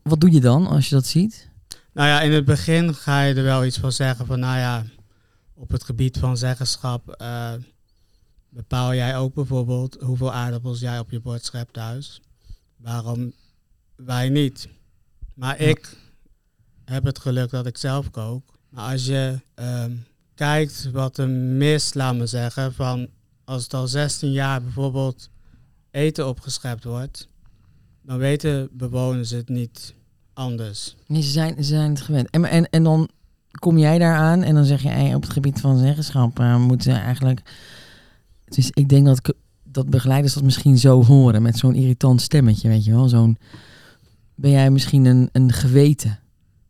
Wat 0.03 0.21
doe 0.21 0.33
je 0.33 0.41
dan 0.41 0.67
als 0.67 0.89
je 0.89 0.95
dat 0.95 1.07
ziet? 1.07 1.49
Nou 1.93 2.09
ja, 2.09 2.21
in 2.21 2.33
het 2.33 2.45
begin 2.45 2.95
ga 2.95 3.21
je 3.21 3.35
er 3.35 3.43
wel 3.43 3.65
iets 3.65 3.79
van 3.79 3.93
zeggen 3.93 4.27
van, 4.27 4.41
nou 4.41 4.59
ja, 4.59 4.85
op 5.55 5.71
het 5.71 5.85
gebied 5.85 6.19
van 6.19 6.37
zeggenschap 6.37 7.25
bepaal 8.49 8.95
jij 8.95 9.17
ook 9.17 9.35
bijvoorbeeld 9.35 9.97
hoeveel 10.01 10.33
aardappels 10.33 10.81
jij 10.81 10.99
op 10.99 11.11
je 11.11 11.21
bord 11.21 11.45
schept 11.45 11.73
thuis. 11.73 12.21
Waarom 12.77 13.33
wij 13.97 14.29
niet? 14.29 14.69
Maar 15.35 15.63
Ja. 15.63 15.69
ik 15.69 15.97
heb 16.85 17.05
het 17.05 17.19
geluk 17.19 17.51
dat 17.51 17.67
ik 17.67 17.77
zelf 17.77 18.11
kook. 18.11 18.59
Maar 18.69 18.93
als 18.93 19.07
je 19.07 19.41
ehm, 19.55 19.93
kijkt 20.35 20.91
wat 20.93 21.19
er 21.19 21.29
mis, 21.29 21.95
laat 21.95 22.15
me 22.15 22.27
zeggen, 22.27 22.75
van 22.75 23.09
als 23.45 23.63
het 23.63 23.75
al 23.75 23.87
16 23.87 24.33
jaar 24.33 24.63
bijvoorbeeld 24.63 25.31
eten 25.91 26.29
opgeschept 26.29 26.85
wordt, 26.85 27.29
dan 28.03 28.19
weten 28.19 28.69
bewoners 28.73 29.31
het 29.31 29.49
niet 29.49 29.95
anders. 30.33 30.97
Nee, 31.07 31.23
ze 31.23 31.31
zijn, 31.31 31.55
ze 31.57 31.63
zijn 31.63 31.91
het 31.91 32.01
gewend. 32.01 32.31
En, 32.31 32.45
en, 32.45 32.71
en 32.71 32.83
dan 32.83 33.09
kom 33.51 33.79
jij 33.79 33.99
daar 33.99 34.17
aan 34.17 34.43
en 34.43 34.55
dan 34.55 34.65
zeg 34.65 34.83
je 34.83 35.15
op 35.15 35.23
het 35.23 35.33
gebied 35.33 35.61
van 35.61 35.79
zeggenschap 35.79 36.39
eh, 36.39 36.57
moeten 36.61 37.01
eigenlijk. 37.01 37.43
Dus 38.45 38.71
ik 38.71 38.89
denk 38.89 39.07
dat, 39.07 39.35
dat 39.63 39.91
begeleiders 39.91 40.35
dat 40.35 40.43
misschien 40.43 40.79
zo 40.79 41.05
horen 41.05 41.43
met 41.43 41.59
zo'n 41.59 41.75
irritant 41.75 42.21
stemmetje, 42.21 42.69
weet 42.69 42.85
je 42.85 42.91
wel. 42.91 43.09
Zo'n, 43.09 43.39
ben 44.35 44.51
jij 44.51 44.71
misschien 44.71 45.05
een, 45.05 45.29
een 45.33 45.53
geweten? 45.53 46.19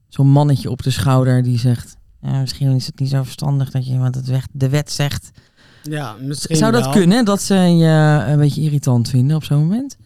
Zo'n 0.08 0.28
mannetje 0.28 0.70
op 0.70 0.82
de 0.82 0.90
schouder 0.90 1.42
die 1.42 1.58
zegt, 1.58 1.96
ja, 2.24 2.40
misschien 2.40 2.74
is 2.74 2.86
het 2.86 2.98
niet 2.98 3.10
zo 3.10 3.22
verstandig 3.22 3.70
dat 3.70 3.86
je 3.86 3.98
wat 3.98 4.14
het 4.14 4.26
weg, 4.26 4.46
de 4.52 4.68
wet 4.68 4.90
zegt. 4.92 5.30
Ja, 5.82 6.14
misschien 6.20 6.56
Zou 6.56 6.72
dat 6.72 6.82
wel. 6.84 6.92
kunnen, 6.92 7.24
dat 7.24 7.42
ze 7.42 7.54
je 7.54 8.24
een 8.28 8.38
beetje 8.38 8.60
irritant 8.62 9.08
vinden 9.08 9.36
op 9.36 9.44
zo'n 9.44 9.58
moment? 9.58 9.96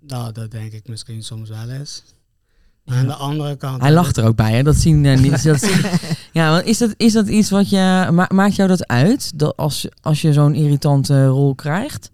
Nou, 0.00 0.32
dat 0.32 0.50
denk 0.50 0.72
ik 0.72 0.88
misschien 0.88 1.22
soms 1.22 1.48
wel 1.48 1.68
eens. 1.68 2.02
Maar 2.84 2.96
aan 2.96 3.06
de 3.06 3.14
andere 3.14 3.56
kant... 3.56 3.80
Hij 3.80 3.92
lacht 3.92 4.16
er 4.16 4.24
ook 4.24 4.36
bij, 4.36 4.52
hè? 4.52 4.62
Dat 4.62 4.76
zien 4.76 5.04
eh, 5.06 5.18
niet. 5.20 5.42
Dat 5.44 5.60
zien- 5.60 5.90
ja, 6.32 6.50
want 6.50 6.64
is 6.66 6.78
dat, 6.78 6.94
is 6.96 7.12
dat 7.12 7.28
iets 7.28 7.50
wat 7.50 7.70
je. 7.70 8.08
ma- 8.12 8.28
maakt 8.34 8.54
jou 8.54 8.68
dat 8.68 8.86
uit? 8.86 9.38
Dat 9.38 9.56
als, 9.56 9.88
als 10.00 10.20
je 10.20 10.32
zo'n 10.32 10.54
irritante 10.54 11.26
rol 11.26 11.54
krijgt? 11.54 12.10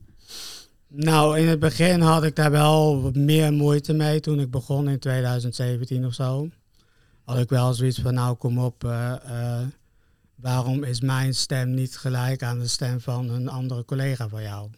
Nou, 0.88 1.38
in 1.38 1.49
het 1.49 1.59
begin 1.59 2.00
had 2.00 2.25
ik 2.25 2.37
daar 2.37 2.50
wel 2.50 3.11
meer 3.14 3.52
moeite 3.52 3.93
mee 3.93 4.21
toen 4.21 4.40
ik 4.40 4.50
begon 4.50 4.88
in 4.88 4.99
2017 4.99 6.07
of 6.07 6.14
zo. 6.14 6.49
Had 7.30 7.38
ik 7.38 7.49
wel 7.49 7.75
zoiets 7.75 7.99
van, 7.99 8.14
nou 8.14 8.37
kom 8.37 8.58
op, 8.58 8.84
eh, 8.84 9.12
eh, 9.60 9.66
waarom 10.34 10.84
is 10.84 11.00
mijn 11.00 11.34
stem 11.34 11.75
niet 11.75 11.96
gelijk 11.96 12.42
aan 12.42 12.58
de 12.58 12.68
stem 12.68 13.00
van 13.00 13.28
een 13.28 13.49
andere 13.49 13.84
collega 13.84 14.28
van 14.28 14.42
jou? 14.42 14.70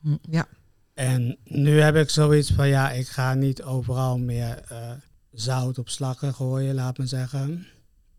Hm. 0.00 0.16
Ja. 0.30 0.46
En 0.94 1.36
nu 1.44 1.80
heb 1.80 1.96
ik 1.96 2.10
zoiets 2.10 2.50
van, 2.50 2.68
ja, 2.68 2.90
ik 2.90 3.08
ga 3.08 3.34
niet 3.34 3.62
overal 3.62 4.18
meer 4.18 4.62
eh, 4.68 4.90
zout 5.32 5.78
op 5.78 5.88
slakken 5.88 6.34
gooien, 6.34 6.74
laat 6.74 6.98
me 6.98 7.06
zeggen. 7.06 7.66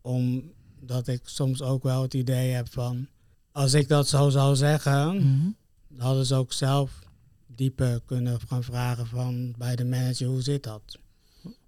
Omdat 0.01 1.07
ik 1.07 1.21
soms 1.23 1.61
ook 1.61 1.83
wel 1.83 2.01
het 2.01 2.13
idee 2.13 2.51
heb 2.51 2.71
van, 2.71 3.07
als 3.51 3.73
ik 3.73 3.87
dat 3.87 4.07
zo 4.07 4.29
zou 4.29 4.55
zeggen, 4.55 5.15
Mhm. 5.15 5.49
dan 5.87 6.05
hadden 6.05 6.25
ze 6.25 6.35
ook 6.35 6.53
zelf 6.53 6.99
dieper 7.47 8.01
kunnen 8.05 8.39
gaan 8.47 8.63
vragen 8.63 9.07
van 9.07 9.53
bij 9.57 9.75
de 9.75 9.85
manager 9.85 10.27
hoe 10.27 10.41
zit 10.41 10.63
dat. 10.63 10.99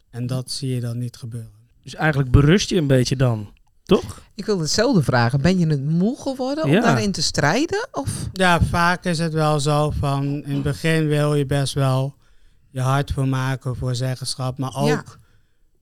En 0.09 0.27
dat 0.27 0.51
zie 0.51 0.73
je 0.73 0.79
dan 0.79 0.97
niet 0.97 1.15
gebeuren. 1.15 1.60
Dus 1.83 1.95
eigenlijk 1.95 2.31
berust 2.31 2.69
je 2.69 2.75
een 2.77 2.87
beetje 2.87 3.15
dan. 3.15 3.53
Toch? 3.83 4.21
Ik 4.35 4.45
wil 4.45 4.59
hetzelfde 4.59 5.03
vragen. 5.03 5.41
Ben 5.41 5.59
je 5.59 5.67
het 5.67 5.83
moe 5.83 6.17
geworden 6.21 6.63
om 6.63 6.71
Ja. 6.71 6.81
daarin 6.81 7.11
te 7.11 7.21
strijden? 7.21 7.87
Of? 7.91 8.29
Ja, 8.33 8.61
vaak 8.61 9.05
is 9.05 9.19
het 9.19 9.33
wel 9.33 9.59
zo 9.59 9.89
van 9.99 10.23
in 10.43 10.53
het 10.53 10.63
begin 10.63 11.07
wil 11.07 11.35
je 11.35 11.45
best 11.45 11.73
wel 11.73 12.15
je 12.69 12.81
hart 12.81 13.11
voor 13.11 13.27
maken 13.27 13.75
voor 13.75 13.95
zeggenschap, 13.95 14.57
maar 14.57 14.75
ook 14.75 14.87
Ja. 14.87 15.03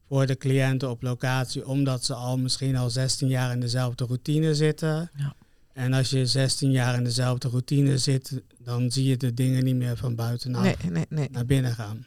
voor 0.08 0.26
de 0.26 0.38
cliënten 0.38 0.90
op 0.90 1.02
locatie, 1.02 1.68
omdat 1.68 2.04
ze 2.06 2.14
al 2.14 2.38
misschien 2.38 2.76
al 2.76 2.90
16 2.90 3.28
jaar 3.28 3.52
in 3.52 3.60
dezelfde 3.60 4.06
routine 4.06 4.56
zitten. 4.56 5.12
Ja. 5.16 5.34
En 5.74 5.94
als 5.94 6.10
je 6.10 6.26
16 6.26 6.72
jaar 6.72 6.96
in 6.96 7.04
dezelfde 7.04 7.48
routine 7.50 7.98
zit, 7.98 8.42
dan 8.60 8.92
zie 8.92 9.06
je 9.08 9.18
de 9.18 9.34
dingen 9.34 9.64
niet 9.64 9.76
meer 9.76 9.98
van 9.98 10.16
buitenaf 10.16 10.62
Nee, 10.64 10.76
nee, 10.92 11.06
nee. 11.10 11.28
naar 11.32 11.46
binnen 11.46 11.72
gaan. 11.76 12.06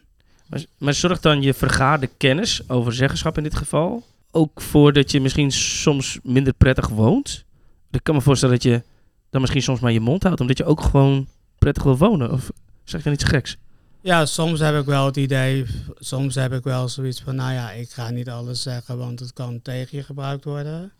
Maar, 0.53 0.65
maar 0.79 0.95
zorgt 0.95 1.23
dan 1.23 1.43
je 1.43 1.55
vergaarde 1.55 2.07
kennis 2.17 2.69
over 2.69 2.93
zeggenschap 2.93 3.37
in 3.37 3.43
dit 3.43 3.55
geval 3.57 4.05
ook 4.31 4.61
voor 4.61 4.93
dat 4.93 5.11
je 5.11 5.21
misschien 5.21 5.53
soms 5.53 6.19
minder 6.23 6.53
prettig 6.53 6.89
woont? 6.89 7.45
Ik 7.91 8.03
kan 8.03 8.15
me 8.15 8.21
voorstellen 8.21 8.55
dat 8.55 8.65
je 8.65 8.83
dan 9.31 9.41
misschien 9.41 9.63
soms 9.63 9.81
maar 9.81 9.93
je 9.93 10.01
mond 10.01 10.23
houdt, 10.23 10.41
omdat 10.41 10.59
je 10.59 10.65
ook 10.65 10.81
gewoon 10.81 11.29
prettig 11.59 11.83
wil 11.83 11.97
wonen. 11.97 12.33
Of 12.33 12.51
zeg 12.85 12.99
je 12.99 13.05
dan 13.05 13.13
iets 13.13 13.25
geks? 13.25 13.57
Ja, 14.01 14.27
soms 14.27 14.61
heb 14.61 14.81
ik 14.81 14.85
wel 14.85 15.07
het 15.07 15.17
idee, 15.17 15.67
soms 15.95 16.35
heb 16.35 16.53
ik 16.53 16.65
wel 16.65 16.89
zoiets 16.89 17.21
van, 17.21 17.35
nou 17.35 17.53
ja, 17.53 17.71
ik 17.71 17.91
ga 17.91 18.11
niet 18.11 18.29
alles 18.29 18.63
zeggen, 18.63 18.99
want 18.99 19.21
het 19.21 19.33
kan 19.33 19.63
tegen 19.63 19.99
je 19.99 20.05
gebruikt 20.05 20.45
worden. 20.45 20.93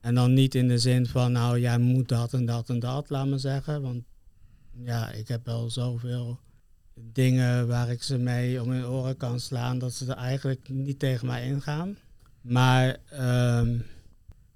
En 0.00 0.14
dan 0.14 0.32
niet 0.32 0.54
in 0.54 0.68
de 0.68 0.78
zin 0.78 1.06
van, 1.06 1.32
nou, 1.32 1.60
jij 1.60 1.78
moet 1.78 2.08
dat 2.08 2.32
en 2.32 2.46
dat 2.46 2.68
en 2.68 2.78
dat, 2.78 3.10
laat 3.10 3.26
me 3.26 3.38
zeggen. 3.38 3.82
Want 3.82 4.02
ja, 4.84 5.10
ik 5.10 5.28
heb 5.28 5.46
wel 5.46 5.70
zoveel 5.70 6.38
dingen 7.00 7.66
waar 7.66 7.90
ik 7.90 8.02
ze 8.02 8.18
mee 8.18 8.62
om 8.62 8.70
hun 8.70 8.86
oren 8.86 9.16
kan 9.16 9.40
slaan, 9.40 9.78
dat 9.78 9.92
ze 9.92 10.06
er 10.06 10.16
eigenlijk 10.16 10.68
niet 10.68 10.98
tegen 10.98 11.26
mij 11.26 11.46
ingaan. 11.46 11.96
Maar 12.40 12.96
ehm, 13.10 13.78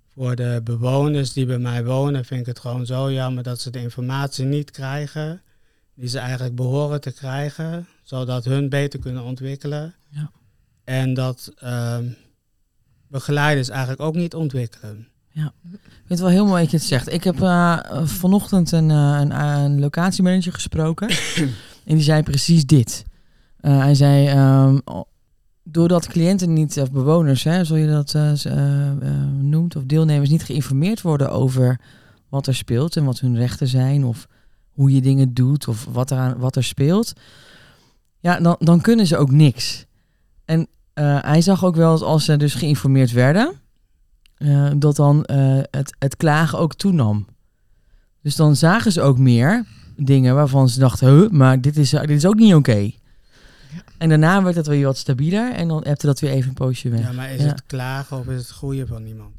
voor 0.08 0.36
de 0.36 0.60
bewoners 0.64 1.32
die 1.32 1.46
bij 1.46 1.58
mij 1.58 1.84
wonen, 1.84 2.24
vind 2.24 2.40
ik 2.40 2.46
het 2.46 2.58
gewoon 2.58 2.86
zo 2.86 3.12
jammer 3.12 3.42
dat 3.42 3.60
ze 3.60 3.70
de 3.70 3.80
informatie 3.80 4.44
niet 4.44 4.70
krijgen 4.70 5.42
die 5.94 6.08
ze 6.08 6.18
eigenlijk 6.18 6.54
behoren 6.54 7.00
te 7.00 7.12
krijgen, 7.12 7.86
zodat 8.02 8.44
hun 8.44 8.68
beter 8.68 9.00
kunnen 9.00 9.22
ontwikkelen. 9.22 9.94
Ja. 10.08 10.30
En 10.84 11.14
dat 11.14 11.52
ehm, 11.56 12.08
begeleiders 13.08 13.68
eigenlijk 13.68 14.00
ook 14.00 14.14
niet 14.14 14.34
ontwikkelen. 14.34 15.08
Ik 15.34 15.70
vind 15.96 16.08
het 16.08 16.20
wel 16.20 16.28
heel 16.28 16.46
mooi 16.46 16.62
dat 16.62 16.70
je 16.70 16.76
het 16.76 16.86
zegt. 16.86 17.12
Ik 17.12 17.24
heb 17.24 17.40
eh, 17.42 17.78
vanochtend 18.04 18.72
een, 18.72 18.90
eh, 18.90 19.18
een, 19.20 19.40
een 19.40 19.80
locatiemanager 19.80 20.52
gesproken. 20.52 21.08
en 21.90 21.96
die 21.96 22.04
zei 22.04 22.22
precies 22.22 22.66
dit. 22.66 23.04
Eh, 23.60 23.78
hij 23.78 23.94
zei, 23.94 24.26
ehm, 24.26 24.78
doordat 25.62 26.06
cliënten 26.06 26.52
niet, 26.52 26.80
of 26.80 26.92
bewoners, 26.92 27.44
hè, 27.44 27.64
zoals 27.64 27.82
je 27.82 27.88
dat 27.88 28.14
eh, 28.14 28.44
eh, 28.44 29.32
noemt, 29.40 29.76
of 29.76 29.84
deelnemers 29.84 30.30
niet 30.30 30.44
geïnformeerd 30.44 31.00
worden 31.02 31.30
over 31.30 31.80
wat 32.28 32.46
er 32.46 32.54
speelt 32.54 32.96
en 32.96 33.04
wat 33.04 33.20
hun 33.20 33.36
rechten 33.36 33.66
zijn, 33.66 34.04
of 34.04 34.28
hoe 34.70 34.92
je 34.92 35.00
dingen 35.00 35.34
doet, 35.34 35.68
of 35.68 35.84
wat 35.84 36.10
er, 36.10 36.18
aan, 36.18 36.38
wat 36.38 36.56
er 36.56 36.64
speelt, 36.64 37.12
ja, 38.20 38.40
dan, 38.40 38.56
dan 38.58 38.80
kunnen 38.80 39.06
ze 39.06 39.16
ook 39.16 39.30
niks. 39.30 39.86
En 40.44 40.68
hij 41.20 41.40
zag 41.40 41.64
ook 41.64 41.76
wel 41.76 41.90
dat 41.90 42.02
als 42.02 42.24
ze 42.24 42.36
dus 42.36 42.54
geïnformeerd 42.54 43.12
werden, 43.12 43.52
dat 44.76 44.96
dan 44.96 45.24
het, 45.70 45.96
het 45.98 46.16
klagen 46.16 46.58
ook 46.58 46.74
toenam. 46.74 47.26
Dus 48.22 48.36
dan 48.36 48.56
zagen 48.56 48.92
ze 48.92 49.00
ook 49.02 49.18
meer 49.18 49.64
dingen 50.04 50.34
waarvan 50.34 50.68
ze 50.68 50.78
dachten, 50.78 51.08
huh, 51.08 51.30
maar 51.30 51.60
dit 51.60 51.76
is, 51.76 51.90
dit 51.90 52.10
is 52.10 52.26
ook 52.26 52.34
niet 52.38 52.54
oké. 52.54 52.90
En 53.98 54.08
daarna 54.08 54.42
werd 54.42 54.56
het 54.56 54.66
weer 54.66 54.84
wat 54.84 54.96
stabieler 54.98 55.52
en 55.52 55.68
dan 55.68 55.80
hebte 55.84 56.06
dat 56.06 56.20
weer 56.20 56.30
even 56.30 56.48
een 56.48 56.54
poosje 56.54 56.88
weg. 56.88 57.00
Ja, 57.00 57.12
maar 57.12 57.30
is 57.32 57.40
Ja. 57.42 57.46
het 57.46 57.62
klagen 57.66 58.18
of 58.18 58.26
is 58.26 58.38
het 58.38 58.48
groeien 58.48 58.86
van 58.86 59.04
iemand? 59.06 59.30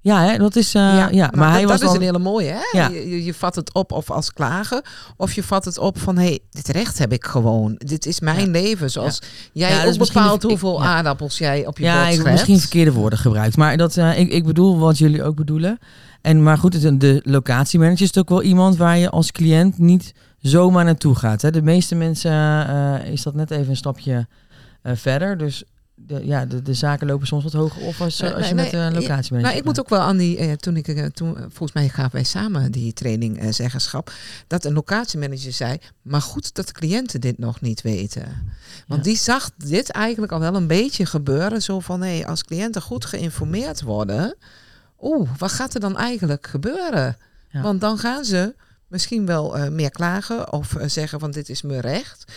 Ja, 0.00 0.24
hè, 0.24 0.38
dat 0.38 0.56
is, 0.56 0.74
eh, 0.74 1.06
ja, 1.10 1.30
maar, 1.34 1.50
hij 1.50 1.60
dat, 1.60 1.70
was 1.70 1.80
dat 1.80 1.90
is 1.90 1.96
een 1.96 2.02
hele 2.02 2.18
mooie, 2.18 2.48
hè? 2.50 2.78
Ja. 2.78 2.88
Je, 2.88 3.08
je, 3.10 3.24
je 3.24 3.34
vat 3.34 3.54
het 3.54 3.74
op 3.74 3.92
of 3.92 4.10
als 4.10 4.32
klagen, 4.32 4.82
of 5.16 5.32
je 5.32 5.42
vat 5.42 5.64
het 5.64 5.78
op 5.78 5.98
van, 5.98 6.16
hé, 6.16 6.24
hey, 6.24 6.38
dit 6.50 6.68
recht 6.68 6.98
heb 6.98 7.12
ik 7.12 7.24
gewoon. 7.24 7.74
Dit 7.78 8.06
is 8.06 8.20
mijn 8.20 8.40
Ja. 8.44 8.50
leven. 8.50 8.90
Zoals 8.90 9.18
jij 9.52 9.70
Ja, 9.70 9.84
ook 9.84 9.98
bepaalt 9.98 10.42
ik- 10.42 10.48
hoeveel 10.50 10.82
ja. 10.82 10.86
aardappels 10.88 11.38
jij 11.38 11.66
op 11.66 11.78
je 11.78 11.84
ja, 11.84 12.00
bord 12.02 12.12
ik 12.18 12.22
heb 12.22 12.32
misschien 12.32 12.60
verkeerde 12.60 12.92
woorden 12.92 13.18
gebruikt, 13.18 13.56
maar 13.56 13.76
dat, 13.76 13.96
eh, 13.96 14.18
ik, 14.18 14.32
ik 14.32 14.44
bedoel 14.44 14.78
wat 14.78 14.98
jullie 14.98 15.22
ook 15.22 15.36
bedoelen. 15.36 15.78
En 16.22 16.42
maar 16.42 16.58
goed, 16.58 16.82
het, 16.82 17.00
de 17.00 17.20
locatiemanager 17.24 18.02
is 18.02 18.16
ook 18.16 18.28
wel 18.28 18.42
iemand 18.42 18.76
waar 18.76 18.98
je 18.98 19.10
als 19.10 19.32
cliënt 19.32 19.78
niet 19.78 20.14
zomaar 20.38 20.84
naartoe 20.84 21.14
gaat. 21.14 21.42
Hè. 21.42 21.50
De 21.50 21.62
meeste 21.62 21.94
mensen 21.94 22.32
eh, 22.68 23.12
is 23.12 23.22
dat 23.22 23.34
net 23.34 23.50
even 23.50 23.68
een 23.68 23.76
stapje 23.76 24.26
eh, 24.82 24.92
verder, 24.96 25.38
dus 25.38 25.64
de, 25.94 26.26
ja, 26.26 26.46
de, 26.46 26.62
de 26.62 26.74
zaken 26.74 27.06
lopen 27.06 27.26
soms 27.26 27.42
wat 27.44 27.52
hoger 27.52 27.82
op 27.82 27.94
als, 27.98 28.20
Nee, 28.20 28.34
als 28.34 28.48
je 28.48 28.54
nee, 28.54 28.64
met 28.64 28.72
een 28.72 28.80
ja, 28.80 28.90
locatiemanager 28.90 29.40
Nou, 29.40 29.56
ik 29.56 29.64
moet 29.64 29.80
ook 29.80 29.88
wel 29.88 30.00
aan 30.00 30.16
die, 30.16 30.36
eh, 30.38 30.52
toen 30.52 30.76
ik, 30.76 30.88
eh, 30.88 31.04
toen, 31.06 31.36
eh, 31.36 31.42
volgens 31.42 31.72
mij 31.72 31.88
gaven 31.88 32.12
wij 32.12 32.24
samen 32.24 32.72
die 32.72 32.92
training 32.92 33.38
eh, 33.38 33.52
zeggenschap, 33.52 34.12
dat 34.46 34.64
een 34.64 34.72
locatiemanager 34.72 35.52
zei, 35.52 35.76
maar 36.02 36.22
goed 36.22 36.54
dat 36.54 36.66
de 36.66 36.72
cliënten 36.72 37.20
dit 37.20 37.38
nog 37.38 37.60
niet 37.60 37.82
weten. 37.82 38.22
Want 38.86 39.04
Ja. 39.04 39.10
die 39.10 39.18
zag 39.18 39.50
dit 39.56 39.90
eigenlijk 39.90 40.32
al 40.32 40.40
wel 40.40 40.54
een 40.54 40.66
beetje 40.66 41.06
gebeuren, 41.06 41.62
zo 41.62 41.80
van, 41.80 42.02
hé, 42.02 42.26
als 42.26 42.44
cliënten 42.44 42.82
goed 42.82 43.04
geïnformeerd 43.04 43.82
worden, 43.82 44.36
oeh, 45.02 45.30
wat 45.38 45.52
gaat 45.52 45.74
er 45.74 45.80
dan 45.80 45.96
eigenlijk 45.96 46.46
gebeuren? 46.46 47.16
Ja. 47.50 47.62
Want 47.62 47.80
dan 47.80 47.98
gaan 47.98 48.24
ze 48.24 48.54
misschien 48.88 49.26
wel 49.26 49.56
eh, 49.56 49.68
meer 49.68 49.90
klagen 49.90 50.52
of 50.52 50.76
eh, 50.76 50.88
zeggen 50.88 51.20
van 51.20 51.30
dit 51.30 51.48
is 51.48 51.62
mijn 51.62 51.80
recht. 51.80 52.32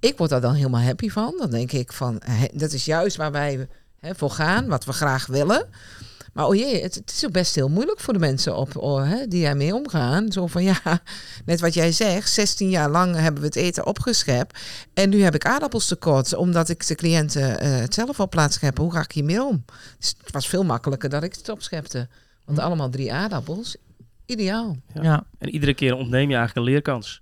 Ik 0.00 0.18
word 0.18 0.30
daar 0.30 0.40
dan 0.40 0.54
helemaal 0.54 0.80
happy 0.80 1.10
van. 1.10 1.34
Dan 1.38 1.50
denk 1.50 1.72
ik 1.72 1.92
van, 1.92 2.22
dat 2.52 2.72
is 2.72 2.84
juist 2.84 3.16
waar 3.16 3.32
wij 3.32 3.68
hè, 4.00 4.14
voor 4.14 4.30
gaan, 4.30 4.66
wat 4.66 4.84
we 4.84 4.92
graag 4.92 5.26
willen. 5.26 5.68
Maar 6.32 6.46
oh 6.46 6.54
jee, 6.54 6.82
het, 6.82 6.94
het 6.94 7.10
is 7.10 7.24
ook 7.26 7.32
best 7.32 7.54
heel 7.54 7.68
moeilijk 7.68 8.00
voor 8.00 8.12
de 8.12 8.18
mensen 8.18 8.56
op, 8.56 8.76
oh, 8.76 9.08
hè, 9.08 9.26
die 9.26 9.46
ermee 9.46 9.74
omgaan. 9.74 10.32
Zo 10.32 10.46
van 10.46 10.62
ja, 10.62 10.80
net 11.46 11.60
wat 11.60 11.74
jij 11.74 11.92
zegt, 11.92 12.30
16 12.32 12.70
jaar 12.70 12.90
lang 12.90 13.14
hebben 13.16 13.40
we 13.40 13.46
het 13.46 13.56
eten 13.56 13.86
opgeschept. 13.86 14.58
En 14.94 15.10
nu 15.10 15.22
heb 15.22 15.34
ik 15.34 15.44
aardappels 15.46 15.86
tekort, 15.86 16.34
omdat 16.34 16.68
ik 16.68 16.86
de 16.86 16.94
cliënten 16.94 17.60
eh, 17.60 17.70
het 17.78 17.94
zelf 17.94 18.20
op 18.20 18.30
plaats 18.30 18.54
scheppen. 18.54 18.82
Hoe 18.84 18.92
ga 18.92 19.00
ik 19.00 19.12
hiermee 19.12 19.42
om? 19.42 19.64
Dus 19.98 20.14
het 20.22 20.32
was 20.32 20.48
veel 20.48 20.64
makkelijker 20.64 21.08
dat 21.08 21.22
ik 21.22 21.34
het 21.34 21.48
opschepte. 21.48 22.08
Want 22.44 22.58
Hm. 22.58 22.64
allemaal 22.64 22.90
drie 22.90 23.12
aardappels, 23.12 23.76
ideaal. 24.26 24.76
Ja. 24.94 25.02
Ja. 25.02 25.24
En 25.38 25.48
iedere 25.48 25.74
keer 25.74 25.94
ontneem 25.94 26.28
je 26.30 26.36
eigenlijk 26.36 26.56
een 26.66 26.72
leerkans. 26.72 27.20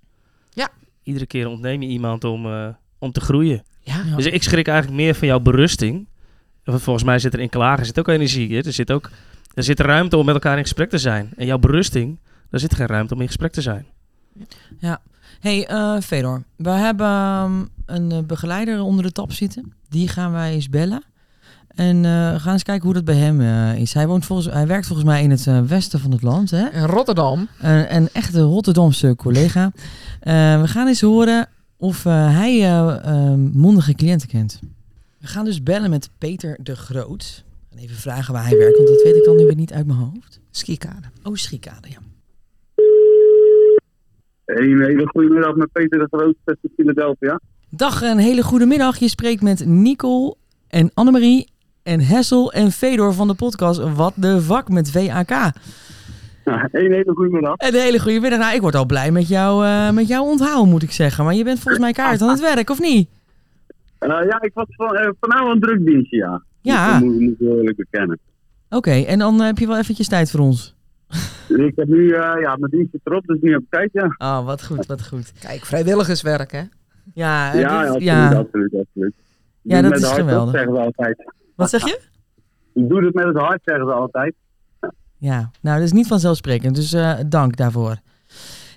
Ja. 0.53 0.69
Iedere 1.03 1.25
keer 1.25 1.47
ontneem 1.47 1.81
je 1.81 1.87
iemand 1.87 2.23
om, 2.23 2.45
eh, 2.45 2.67
om 2.99 3.11
te 3.11 3.21
groeien. 3.21 3.63
Ja, 3.81 4.03
Ja. 4.05 4.15
Dus 4.15 4.25
ik 4.25 4.43
schrik 4.43 4.67
eigenlijk 4.67 4.97
meer 5.01 5.15
van 5.15 5.27
jouw 5.27 5.39
berusting. 5.39 6.07
Want 6.69 6.81
Volgens 6.81 7.05
mij 7.05 7.19
zit 7.19 7.33
er 7.33 7.39
in 7.39 7.49
klagen 7.49 7.85
zit 7.85 7.99
ook 7.99 8.07
energie. 8.07 8.55
Hè? 8.55 8.61
Er, 8.61 8.73
zit 8.73 8.91
ook, 8.91 9.09
er 9.53 9.63
zit 9.63 9.79
ruimte 9.79 10.17
om 10.17 10.25
met 10.25 10.33
elkaar 10.33 10.57
in 10.57 10.63
gesprek 10.63 10.89
te 10.89 10.97
zijn. 10.97 11.29
En 11.37 11.45
jouw 11.45 11.57
berusting, 11.57 12.19
daar 12.49 12.59
zit 12.59 12.75
geen 12.75 12.87
ruimte 12.87 13.13
om 13.13 13.21
in 13.21 13.27
gesprek 13.27 13.51
te 13.51 13.61
zijn. 13.61 13.85
Hey, 15.39 15.67
eh 15.67 15.99
Fedor, 16.01 16.43
we 16.55 16.69
hebben 16.69 17.07
ehm, 17.07 17.65
een 17.85 18.11
eh, 18.11 18.19
begeleider 18.19 18.81
onder 18.81 19.03
de 19.03 19.11
tap 19.11 19.31
zitten. 19.31 19.73
Die 19.89 20.07
gaan 20.07 20.31
wij 20.31 20.51
eens 20.51 20.69
bellen. 20.69 21.03
En 21.79 22.05
eh, 22.05 22.31
we 22.31 22.39
gaan 22.39 22.53
eens 22.53 22.63
kijken 22.63 22.85
hoe 22.85 22.93
dat 22.93 23.05
bij 23.05 23.15
hem 23.15 23.41
eh, 23.41 23.81
is. 23.81 23.93
Hij, 23.93 24.07
woont 24.07 24.25
volgens, 24.25 24.53
hij 24.53 24.67
werkt 24.67 24.87
volgens 24.87 25.07
mij 25.07 25.23
in 25.23 25.31
het 25.31 25.47
eh, 25.47 25.61
westen 25.61 25.99
van 25.99 26.11
het 26.11 26.21
land. 26.21 26.51
Hè? 26.51 26.69
in 26.69 26.83
Rotterdam. 26.83 27.47
Een, 27.59 27.95
een 27.95 28.09
echte 28.13 28.41
Rotterdamse 28.41 29.15
collega. 29.15 29.71
We 30.23 30.63
gaan 30.65 30.87
eens 30.87 31.01
horen 31.01 31.47
of 31.77 32.05
eh, 32.05 32.35
hij 32.35 32.61
mondige 33.53 33.93
cliënten 33.93 34.27
kent. 34.27 34.59
We 35.19 35.27
gaan 35.27 35.45
dus 35.45 35.63
bellen 35.63 35.89
met 35.89 36.09
Peter 36.17 36.57
de 36.63 36.75
Groot. 36.75 37.43
En 37.71 37.77
even 37.77 37.95
vragen 37.95 38.33
waar 38.33 38.47
hij 38.47 38.57
werkt, 38.57 38.77
want 38.77 38.87
dat 38.87 39.01
weet 39.01 39.15
ik 39.15 39.23
dan 39.23 39.35
nu 39.35 39.45
weer 39.45 39.55
niet 39.55 39.73
uit 39.73 39.85
mijn 39.85 39.99
hoofd. 39.99 40.39
Skikade. 40.51 41.07
Oh, 41.23 41.33
Schiekade, 41.33 41.87
ja. 41.89 41.97
Een 44.45 44.81
hele 44.81 45.07
goede 45.07 45.29
middag 45.29 45.55
met 45.55 45.71
Peter 45.71 45.99
de 45.99 46.07
Groot, 46.11 46.35
uit 46.43 46.57
Philadelphia. 46.75 47.39
Dag, 47.69 48.01
een 48.01 48.17
hele 48.17 48.43
goede 48.43 48.65
middag. 48.65 48.97
Je 48.97 49.07
spreekt 49.07 49.41
met 49.41 49.65
Nicole 49.65 50.35
en 50.67 50.91
Annemarie 50.93 51.51
en 51.83 51.99
Hessel 51.99 52.51
en 52.51 52.71
Fedor 52.71 53.13
van 53.13 53.27
de 53.27 53.33
podcast 53.33 53.93
Wat 53.95 54.13
de 54.15 54.41
Vak 54.41 54.69
met 54.69 54.91
VAK. 54.91 55.31
Een 56.71 56.91
hele 56.91 57.11
goede 57.13 57.31
middag. 57.31 57.53
Een 57.57 57.73
hele 57.73 57.99
goede 57.99 58.19
middag. 58.19 58.39
Nou, 58.39 58.55
ik 58.55 58.61
word 58.61 58.75
al 58.75 58.85
blij 58.85 59.11
met, 59.11 59.27
jou, 59.27 59.65
eh, 59.65 59.89
met 59.91 60.07
jouw 60.07 60.23
onthaal, 60.23 60.65
moet 60.65 60.83
ik 60.83 60.91
zeggen. 60.91 61.23
Maar 61.23 61.35
je 61.35 61.43
bent 61.43 61.59
volgens 61.59 61.83
mij 61.83 61.91
kaart 61.91 62.21
aan 62.21 62.29
het 62.29 62.39
werk, 62.39 62.69
of 62.69 62.79
niet? 62.79 63.09
Eh, 63.99 64.07
ja, 64.09 64.41
ik 64.41 64.51
was 64.53 64.65
van, 64.67 64.95
eh, 64.95 65.09
vanavond 65.19 65.61
drukdienst, 65.61 66.11
ja. 66.11 66.43
Ja. 66.61 66.91
Dat 66.91 67.01
moet, 67.01 67.19
moet 67.19 67.31
ik 67.31 67.35
wel 67.39 67.57
eerlijk 67.57 67.77
bekennen. 67.77 68.19
Oké, 68.69 68.91
en 68.91 69.19
dan 69.19 69.39
eh, 69.39 69.45
heb 69.45 69.57
je 69.57 69.67
wel 69.67 69.77
eventjes 69.77 70.07
tijd 70.07 70.31
voor 70.31 70.39
ons. 70.39 70.75
Dus 71.47 71.57
ik 71.69 71.75
heb 71.75 71.87
nu, 71.87 72.09
eh, 72.09 72.41
ja, 72.41 72.55
mijn 72.55 72.71
dienst 72.71 72.91
zit 72.91 73.01
erop, 73.03 73.25
dus 73.25 73.37
nu 73.41 73.51
heb 73.51 73.59
ik 73.61 73.69
tijd, 73.69 73.89
ja. 73.93 74.15
Ah, 74.17 74.45
wat 74.45 74.65
goed, 74.65 74.85
wat 74.85 75.07
goed. 75.07 75.31
Kijk, 75.39 75.65
vrijwilligerswerk, 75.65 76.51
hè? 76.51 76.61
Ja, 77.13 77.53
Ja, 77.53 77.53
dit- 77.53 77.65
absoluut, 77.65 78.01
ja. 78.71 78.79
absoluut, 78.79 79.13
Ja, 79.61 79.81
doe 79.81 79.81
dat 79.81 79.91
met 79.91 79.99
is 79.99 80.05
hart, 80.07 80.19
geweldig. 80.19 80.53
zeggen 80.55 80.73
ze 80.75 80.79
altijd. 80.81 81.33
Wat 81.55 81.69
zeg 81.69 81.83
je? 81.85 81.99
Ik 82.73 82.89
doe 82.89 83.05
het 83.05 83.13
met 83.13 83.25
het 83.25 83.37
hart, 83.37 83.61
zeggen 83.63 83.85
ze 83.85 83.91
altijd. 83.93 84.35
Ja, 85.17 85.51
nou, 85.61 85.75
dat 85.77 85.85
is 85.85 85.91
niet 85.91 86.07
vanzelfsprekend, 86.07 86.75
dus 86.75 86.93
eh, 86.93 87.19
dank 87.27 87.55
daarvoor. 87.57 87.95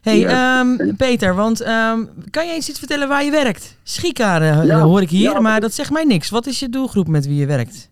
Hey, 0.02 0.18
Ja. 0.18 0.60
ehm, 0.60 0.94
Peter, 0.96 1.34
want 1.34 1.60
ehm, 1.60 2.04
kan 2.30 2.46
jij 2.46 2.54
eens 2.54 2.68
iets 2.68 2.78
vertellen 2.78 3.08
waar 3.08 3.24
je 3.24 3.30
werkt? 3.30 3.78
Schiekade 3.82 4.44
eh, 4.44 4.64
Ja, 4.64 4.80
hoor 4.80 5.00
ik 5.02 5.08
hier, 5.10 5.30
ja. 5.30 5.40
maar 5.40 5.60
dat 5.60 5.72
zegt 5.72 5.90
mij 5.92 6.04
niks. 6.04 6.30
Wat 6.30 6.46
is 6.46 6.58
je 6.60 6.68
doelgroep 6.68 7.08
met 7.08 7.26
wie 7.26 7.36
je 7.36 7.46
werkt? 7.46 7.90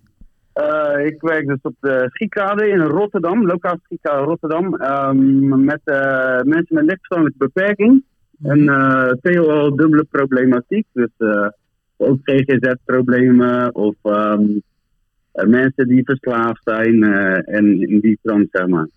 Eh, 0.52 1.06
ik 1.06 1.20
werk 1.20 1.46
dus 1.46 1.58
op 1.62 1.74
de 1.80 2.06
schiekade 2.10 2.68
in 2.68 2.78
Rotterdam, 2.80 3.46
lokaal 3.46 3.76
schiekade 3.84 4.24
Rotterdam, 4.24 4.74
ehm, 4.74 5.64
met 5.64 5.80
eh, 5.84 6.40
mensen 6.42 6.74
met 6.74 6.84
lichtverstandelijke 6.84 7.38
beperking. 7.38 8.02
En 8.42 8.68
eh 8.68 9.10
veelal 9.22 9.76
dubbele 9.76 10.04
problematiek, 10.10 10.86
dus 10.92 11.10
ook 11.96 12.18
GGZ-problemen 12.22 13.74
of 13.74 13.94
mensen 15.32 15.88
die 15.88 16.04
verslaafd 16.04 16.60
zijn 16.64 17.02
en 17.44 17.88
in 17.88 18.00
die 18.00 18.18
trant, 18.22 18.48
zeg 18.50 18.66
maar. 18.66 18.88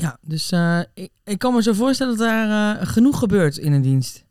Ja, 0.00 0.18
dus 0.20 0.50
eh, 0.52 0.80
ik, 0.94 1.10
ik 1.24 1.38
kan 1.38 1.54
me 1.54 1.62
zo 1.62 1.72
voorstellen 1.72 2.16
dat 2.16 2.26
daar 2.26 2.76
eh, 2.80 2.86
genoeg 2.86 3.18
gebeurt 3.18 3.56
in 3.56 3.72
een 3.72 3.82
dienst. 3.82 4.24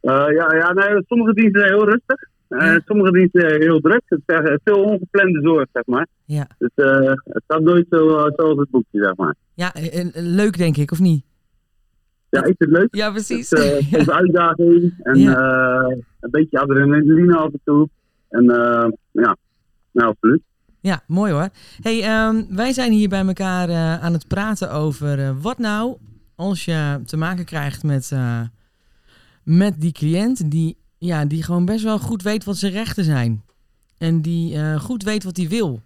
Eh, 0.00 0.12
ja, 0.12 0.54
ja 0.56 0.72
nee, 0.72 1.02
sommige 1.06 1.34
diensten 1.34 1.60
zijn 1.60 1.72
heel 1.74 1.84
rustig. 1.88 2.28
Ja. 2.48 2.80
Sommige 2.86 3.12
diensten 3.12 3.40
zijn 3.40 3.60
heel 3.62 3.80
druk. 3.80 4.02
Het 4.06 4.20
is 4.26 4.58
veel 4.64 4.82
ongeplande 4.82 5.40
zorg, 5.42 5.66
zeg 5.72 5.86
maar. 5.86 6.06
Ja, 6.24 6.46
Dus 6.58 6.70
eh, 6.74 7.12
het 7.24 7.42
gaat 7.46 7.60
nooit 7.62 7.86
zo 7.90 8.08
zoals 8.36 8.58
het 8.58 8.70
boekje, 8.70 9.02
zeg 9.02 9.16
maar. 9.16 9.34
ja 9.54 9.74
en, 9.74 10.12
en 10.12 10.26
leuk 10.34 10.58
denk 10.58 10.76
ik, 10.76 10.90
of 10.90 11.00
niet? 11.00 11.24
Ja, 12.28 12.38
ik 12.40 12.44
vind 12.58 12.58
het 12.58 12.70
leuk. 12.70 12.94
Ja, 12.94 13.04
Het 13.04 13.12
precies. 13.14 13.52
is 13.52 13.60
eh, 13.90 13.92
een 14.00 14.10
uitdaging 14.12 14.94
en 15.02 15.18
Ja. 15.18 15.38
een 16.20 16.30
beetje 16.30 16.60
adrenaline 16.60 17.36
af 17.36 17.52
en 17.52 17.60
toe. 17.64 17.88
En 18.28 18.50
eh, 18.50 18.88
ja, 19.12 19.36
nou, 19.92 20.08
absoluut. 20.08 20.42
Ja, 20.80 21.02
mooi 21.06 21.32
hoor. 21.32 21.48
Hey, 21.82 22.02
ehm, 22.02 22.42
wij 22.48 22.72
zijn 22.72 22.92
hier 22.92 23.08
bij 23.08 23.26
elkaar 23.26 23.68
eh, 23.68 24.02
aan 24.02 24.12
het 24.12 24.28
praten 24.28 24.72
over 24.72 25.18
eh, 25.18 25.30
wat 25.40 25.58
nou 25.58 25.96
als 26.34 26.64
je 26.64 27.00
te 27.04 27.16
maken 27.16 27.44
krijgt 27.44 27.82
met, 27.82 28.10
eh, 28.12 28.40
met 29.44 29.80
die 29.80 29.92
cliënt 29.92 30.50
die, 30.50 30.76
ja, 30.98 31.24
die 31.24 31.42
gewoon 31.42 31.64
best 31.64 31.84
wel 31.84 31.98
goed 31.98 32.22
weet 32.22 32.44
wat 32.44 32.56
zijn 32.56 32.72
rechten 32.72 33.04
zijn. 33.04 33.42
En 33.98 34.22
die 34.22 34.78
goed 34.78 35.02
weet 35.02 35.24
wat 35.24 35.36
hij 35.36 35.48
wil. 35.48 35.80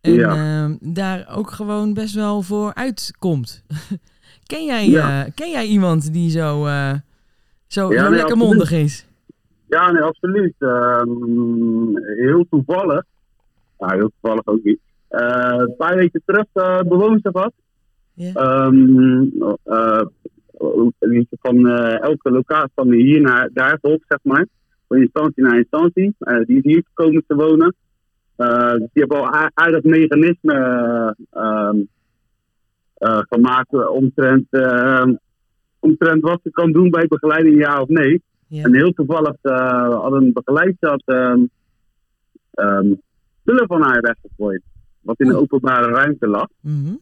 En 0.00 0.12
Ja. 0.14 0.34
ehm, 0.64 0.76
daar 0.80 1.26
ook 1.36 1.50
gewoon 1.50 1.94
best 1.94 2.14
wel 2.14 2.42
voor 2.42 2.74
uitkomt. 2.74 3.62
ken, 4.46 4.64
jij, 4.64 4.88
Ja. 4.88 5.26
ken 5.34 5.50
jij 5.50 5.66
iemand 5.66 6.12
die 6.12 6.30
zo, 6.30 6.38
zo, 6.46 6.64
Ja, 6.66 6.98
zo 7.66 7.88
nee, 7.88 7.94
lekker 7.96 8.22
absoluut. 8.22 8.36
mondig 8.38 8.70
is? 8.72 9.06
Ja, 9.68 9.90
nee, 9.90 10.02
absoluut. 10.02 10.54
Ehm, 10.58 11.96
heel 12.18 12.46
toevallig. 12.50 13.04
Nou, 13.78 13.94
heel 13.94 14.10
toevallig 14.20 14.46
ook 14.46 14.64
niet. 14.64 14.80
Eh, 15.08 15.54
een 15.56 15.76
paar 15.76 15.96
weken 15.96 16.22
terug 16.24 16.46
uh, 16.54 16.80
bewoonster 16.80 17.30
gehad. 17.32 17.52
Ja. 18.14 18.32
Ehm, 18.32 19.28
eh, 19.64 20.02
die 20.98 21.28
van 21.30 21.68
eh, 21.68 22.02
elke 22.02 22.30
locatie 22.30 22.72
van 22.74 22.92
hier 22.92 23.20
naar 23.20 23.50
daar 23.52 23.78
op, 23.80 24.02
zeg 24.08 24.18
maar. 24.22 24.46
Van 24.88 24.98
instantie 24.98 25.42
naar 25.42 25.56
instantie. 25.56 26.14
Eh, 26.18 26.44
die 26.44 26.56
is 26.56 26.62
hier 26.62 26.82
gekomen 26.86 27.24
te 27.26 27.34
wonen. 27.34 27.74
Eh, 28.36 28.70
dus 28.70 28.88
die 28.92 29.02
hebben 29.02 29.18
al 29.18 29.50
aardig 29.54 29.82
mechanisme 29.82 30.54
eh, 30.54 31.42
ehm, 31.42 31.78
eh, 32.94 33.18
gemaakt 33.28 33.88
omtrent, 33.88 34.46
eh, 34.50 35.06
omtrent 35.78 36.22
wat 36.22 36.40
ze 36.42 36.50
kan 36.50 36.72
doen 36.72 36.90
bij 36.90 37.06
begeleiding, 37.06 37.58
ja 37.58 37.80
of 37.80 37.88
nee. 37.88 38.22
Ja. 38.48 38.62
En 38.62 38.74
heel 38.74 38.92
toevallig 38.92 39.36
uh, 39.42 40.00
had 40.00 40.12
een 40.12 40.32
begeleidster 40.32 40.88
had, 40.88 41.02
um, 41.06 41.50
um, 42.54 43.00
spullen 43.46 43.66
van 43.66 43.82
haar 43.82 44.00
weggegooid. 44.00 44.62
Wat 45.00 45.20
in 45.20 45.26
de 45.26 45.34
Oei. 45.34 45.42
openbare 45.42 45.92
ruimte 45.92 46.28
lag. 46.28 46.48
Mhm. 46.60 46.94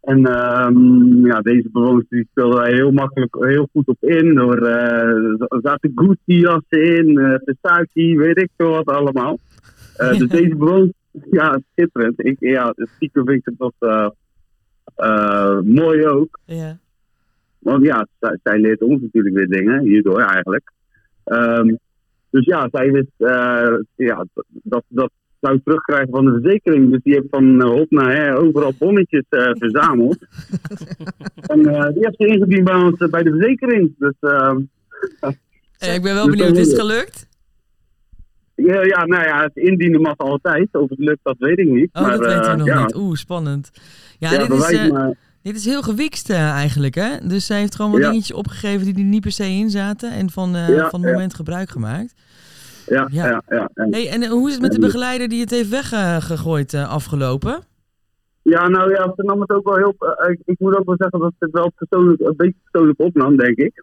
En 0.00 0.26
ehm, 0.26 1.26
ja, 1.26 1.40
deze 1.40 1.68
bewoners 1.72 2.08
die 2.08 2.26
speelden 2.30 2.58
daar 2.58 2.72
heel 2.72 2.90
makkelijk, 2.90 3.36
heel 3.40 3.68
goed 3.72 3.88
op 3.88 3.96
in. 4.00 4.34
Door, 4.34 4.66
eh, 4.66 5.42
er 5.48 5.58
zaten 5.62 5.92
Gucci-jassen 5.94 6.96
in, 6.96 7.18
eh 7.18 7.34
Versace, 7.44 8.16
weet 8.16 8.38
ik 8.38 8.50
veel 8.56 8.70
wat 8.70 8.86
allemaal. 8.86 9.38
Eh, 9.96 10.18
dus 10.18 10.28
deze 10.38 10.56
bewoners, 10.56 10.92
ja, 11.30 11.60
schitterend. 11.72 12.24
Ik, 12.26 12.36
ja, 12.38 12.74
stiekem 12.76 13.24
vind 13.26 13.38
ik 13.38 13.44
het 13.44 13.58
toch 13.58 14.12
mooi 15.64 16.06
ook. 16.06 16.38
Ja. 16.44 16.78
Want 17.58 17.84
ja, 17.84 18.06
zij, 18.20 18.38
zij 18.42 18.58
leert 18.58 18.82
ons 18.82 19.02
natuurlijk 19.02 19.34
weer 19.34 19.48
dingen, 19.48 19.82
hierdoor 19.82 20.20
eigenlijk. 20.20 20.72
Ehm, 21.24 21.74
dus 22.30 22.44
ja, 22.44 22.68
zij 22.72 22.90
wist 22.90 23.12
uh, 23.18 23.76
ja, 23.94 24.24
dat, 24.62 24.84
dat 24.88 25.10
zou 25.44 25.60
terugkrijgen 25.64 26.10
van 26.10 26.24
de 26.24 26.40
verzekering. 26.40 26.90
Dus 26.90 27.00
die 27.02 27.14
heeft 27.14 27.26
van 27.30 27.44
uh, 27.44 27.64
hop 27.64 27.90
naar 27.90 28.12
her 28.12 28.36
overal 28.36 28.72
bonnetjes 28.78 29.24
uh, 29.30 29.50
verzameld. 29.52 30.18
en 31.52 31.58
uh, 31.58 31.88
die 31.88 32.04
heeft 32.04 32.16
ze 32.16 32.26
ingediend 32.26 32.64
bij 32.64 32.74
ons 32.74 33.10
bij 33.10 33.22
de 33.22 33.30
verzekering. 33.30 33.94
Dus, 33.98 34.14
ehm, 34.20 34.58
ik 35.94 36.02
ben 36.02 36.14
wel 36.14 36.30
benieuwd, 36.30 36.56
is 36.56 36.66
het 36.66 36.80
gelukt? 36.80 37.28
Ja, 38.54 38.82
ja, 38.82 39.04
nou 39.04 39.24
ja, 39.24 39.42
het 39.42 39.56
indienen 39.56 40.00
mag 40.00 40.16
altijd. 40.16 40.68
Of 40.72 40.88
het 40.88 40.98
lukt, 40.98 41.20
dat 41.22 41.36
weet 41.38 41.58
ik 41.58 41.68
niet. 41.68 41.88
Oh, 41.92 42.02
maar, 42.02 42.10
dat 42.10 42.20
weten 42.20 42.50
we 42.50 42.56
nog 42.56 42.66
ja. 42.66 42.82
niet. 42.82 42.94
Oeh, 42.94 43.16
spannend. 43.16 43.70
Ja, 44.18 44.32
ja 44.32 44.38
dit, 44.38 44.50
is, 44.50 44.70
uh, 44.70 44.90
maar... 44.90 45.14
dit 45.42 45.56
is 45.56 45.64
heel 45.64 45.82
gewikst 45.82 46.30
uh, 46.30 46.50
eigenlijk, 46.50 46.94
hè? 46.94 47.28
Dus 47.28 47.46
zij 47.46 47.58
heeft 47.58 47.74
gewoon 47.74 47.90
wat 47.90 48.00
Ja. 48.00 48.10
dingetjes 48.10 48.36
opgegeven 48.36 48.84
die 48.84 48.94
er 48.94 49.10
niet 49.10 49.20
per 49.20 49.32
se 49.32 49.44
in 49.44 49.70
zaten. 49.70 50.12
En 50.12 50.30
van, 50.30 50.56
uh, 50.56 50.68
Ja, 50.68 50.88
van 50.90 51.00
het 51.00 51.08
ja. 51.08 51.14
moment 51.14 51.34
gebruik 51.34 51.70
gemaakt. 51.70 52.14
Ja, 52.86 53.08
Ja. 53.10 53.26
ja, 53.28 53.42
ja. 53.48 53.70
ja. 53.74 53.86
Hey, 53.90 54.08
en 54.10 54.26
hoe 54.28 54.46
is 54.46 54.52
het 54.52 54.62
met 54.62 54.72
de 54.72 54.78
begeleider 54.80 55.28
die 55.28 55.40
het 55.40 55.50
heeft 55.50 55.68
weggegooid 55.68 56.72
uh, 56.72 56.90
afgelopen? 56.90 57.62
Ja, 58.42 58.68
nou 58.68 58.90
ja, 58.90 59.12
ze 59.16 59.22
nam 59.22 59.40
het 59.40 59.50
ook 59.50 59.64
wel 59.64 59.76
heel. 59.76 59.94
eh, 59.98 60.30
ik, 60.32 60.40
ik 60.44 60.58
moet 60.58 60.76
ook 60.78 60.84
wel 60.86 60.96
zeggen 60.98 61.20
dat 61.20 61.32
ze 61.38 61.44
het 61.44 61.54
wel 61.54 61.72
persoonlijk, 61.76 62.20
een 62.20 62.34
beetje 62.36 62.60
persoonlijk 62.70 63.00
opnam, 63.00 63.36
denk 63.36 63.56
ik. 63.56 63.82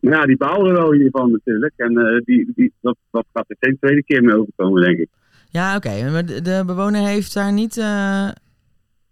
Maar 0.00 0.12
ja, 0.12 0.26
die 0.26 0.36
baalde 0.36 0.72
wel 0.72 0.92
hiervan 0.92 1.30
natuurlijk. 1.30 1.72
En 1.76 1.98
eh, 1.98 2.20
die, 2.24 2.52
die, 2.54 2.72
dat, 2.80 2.96
dat 3.10 3.24
gaat 3.32 3.44
er 3.48 3.56
geen 3.60 3.76
tweede 3.80 4.04
keer 4.04 4.22
mee 4.22 4.38
overkomen, 4.38 4.82
denk 4.82 4.98
ik. 4.98 5.08
Ja, 5.50 5.76
oké. 5.76 6.10
Maar 6.10 6.26
de, 6.26 6.42
de 6.42 6.62
bewoner 6.66 7.06
heeft 7.06 7.34
daar 7.34 7.52
niet 7.52 7.76
eh, 7.76 8.28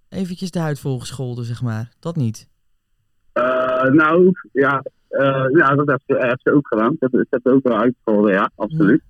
eventjes 0.09 0.51
de 0.51 0.59
huid 0.59 0.81
vol 0.81 0.99
gescholden, 0.99 1.45
zeg 1.45 1.63
maar. 1.63 1.93
Dat 2.01 2.17
niet. 2.17 2.49
Eh, 3.33 3.83
nou, 3.83 4.33
ja, 4.53 4.83
eh, 4.83 4.83
ja, 5.53 5.75
dat 5.75 5.89
heeft 5.89 6.03
ze, 6.07 6.27
heeft 6.27 6.41
ze 6.43 6.53
ook 6.53 6.67
gedaan. 6.67 6.97
Dat 6.99 7.13
heeft 7.13 7.43
ze 7.43 7.51
ook 7.51 7.69
wel 7.69 7.79
uitgescholden, 7.79 8.33
ja, 8.33 8.51
absoluut. 8.57 9.03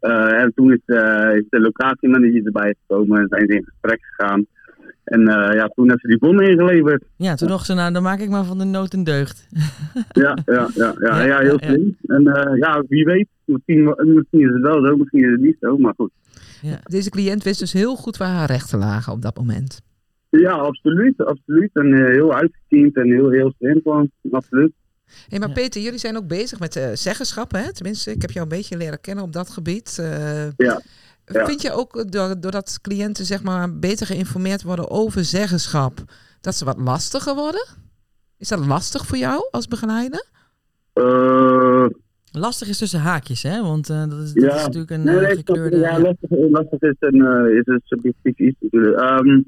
Eh, 0.00 0.40
en 0.42 0.52
toen 0.54 0.72
is, 0.72 0.82
eh, 0.84 1.36
is 1.36 1.44
de 1.48 1.60
locatiemanager 1.60 2.46
erbij 2.46 2.74
gekomen 2.86 3.20
en 3.20 3.26
zijn 3.28 3.46
ze 3.46 3.54
in 3.56 3.64
gesprek 3.64 4.00
gegaan. 4.02 4.46
En 5.04 5.28
eh, 5.28 5.54
ja, 5.54 5.66
toen 5.66 5.88
heeft 5.88 6.00
ze 6.00 6.06
die 6.08 6.18
bom 6.18 6.40
ingeleverd. 6.40 7.04
Ja, 7.16 7.34
toen 7.34 7.48
dacht 7.48 7.66
ze, 7.66 7.74
nou, 7.74 7.92
dan 7.92 8.02
maak 8.02 8.20
ik 8.20 8.28
maar 8.28 8.44
van 8.44 8.58
de 8.58 8.64
nood 8.64 8.92
een 8.92 9.04
deugd. 9.04 9.48
Ja, 10.12 10.38
ja, 10.44 10.68
ja, 10.74 10.94
ja, 11.00 11.22
Ja, 11.24 11.38
heel 11.38 11.58
ja, 11.60 11.68
ja. 11.68 11.72
slim. 11.72 11.96
En 12.06 12.26
eh, 12.26 12.56
ja, 12.56 12.84
wie 12.88 13.04
weet, 13.04 13.28
misschien, 13.44 13.94
misschien 13.96 14.40
is 14.40 14.52
het 14.52 14.62
wel 14.62 14.86
zo, 14.86 14.96
misschien 14.96 15.24
is 15.24 15.30
het 15.30 15.40
niet 15.40 15.56
zo, 15.60 15.76
maar 15.76 15.94
goed. 15.96 16.10
Ja. 16.62 16.80
Deze 16.84 17.10
cliënt 17.10 17.42
wist 17.42 17.58
dus 17.58 17.72
heel 17.72 17.96
goed 17.96 18.16
waar 18.16 18.28
haar 18.28 18.46
rechten 18.46 18.78
lagen 18.78 19.12
op 19.12 19.22
dat 19.22 19.36
moment. 19.36 19.80
Ja, 20.30 20.52
absoluut, 20.52 21.24
absoluut. 21.24 21.70
En 21.72 21.92
eh, 21.92 22.10
heel 22.10 22.34
uitgekiend 22.34 22.96
en 22.96 23.12
heel, 23.12 23.30
heel 23.30 23.54
slim 23.58 23.80
gewoon, 23.82 24.10
absoluut. 24.30 24.72
Hey, 25.28 25.38
maar 25.38 25.48
Ja. 25.48 25.54
Peter, 25.54 25.80
jullie 25.82 25.98
zijn 25.98 26.16
ook 26.16 26.26
bezig 26.26 26.58
met 26.58 26.76
eh, 26.76 26.88
zeggenschap, 26.92 27.52
hè? 27.52 27.72
Tenminste, 27.72 28.10
ik 28.10 28.20
heb 28.22 28.30
jou 28.30 28.42
een 28.50 28.56
beetje 28.56 28.76
leren 28.76 29.00
kennen 29.00 29.24
op 29.24 29.32
dat 29.32 29.50
gebied. 29.50 29.98
Eh, 29.98 30.44
Ja, 30.56 30.80
ja. 31.26 31.46
Vind 31.46 31.62
je 31.62 31.72
ook 31.72 32.12
door, 32.12 32.40
doordat 32.40 32.78
cliënten 32.80 33.24
zeg 33.24 33.42
maar, 33.42 33.78
beter 33.78 34.06
geïnformeerd 34.06 34.62
worden 34.62 34.90
over 34.90 35.24
zeggenschap, 35.24 35.98
dat 36.40 36.54
ze 36.54 36.64
wat 36.64 36.78
lastiger 36.78 37.34
worden? 37.34 37.66
Is 38.38 38.48
dat 38.48 38.66
lastig 38.66 39.06
voor 39.06 39.18
jou 39.18 39.48
als 39.50 39.68
begeleider? 39.68 40.24
Eh, 40.92 41.86
Lastig 42.36 42.68
is 42.68 42.78
tussen 42.78 43.00
haakjes, 43.00 43.42
hè? 43.42 43.62
Want 43.62 43.90
eh, 43.90 44.08
dat, 44.08 44.18
is, 44.20 44.32
dat 44.32 44.54
is 44.54 44.62
natuurlijk 44.62 44.90
een 44.90 45.02
nee, 45.02 45.16
eh, 45.16 45.22
nee, 45.26 45.36
gekleurde... 45.36 45.76
ja, 45.76 46.00
lastig, 46.00 46.30
lastig 46.30 46.80
is, 46.80 46.96
een, 46.98 47.26
eh, 47.26 47.56
is 47.58 47.66
een 47.66 47.80
subjectief 47.84 48.38
iets 48.38 48.56
natuurlijk. 48.60 49.00
Ehm, 49.00 49.40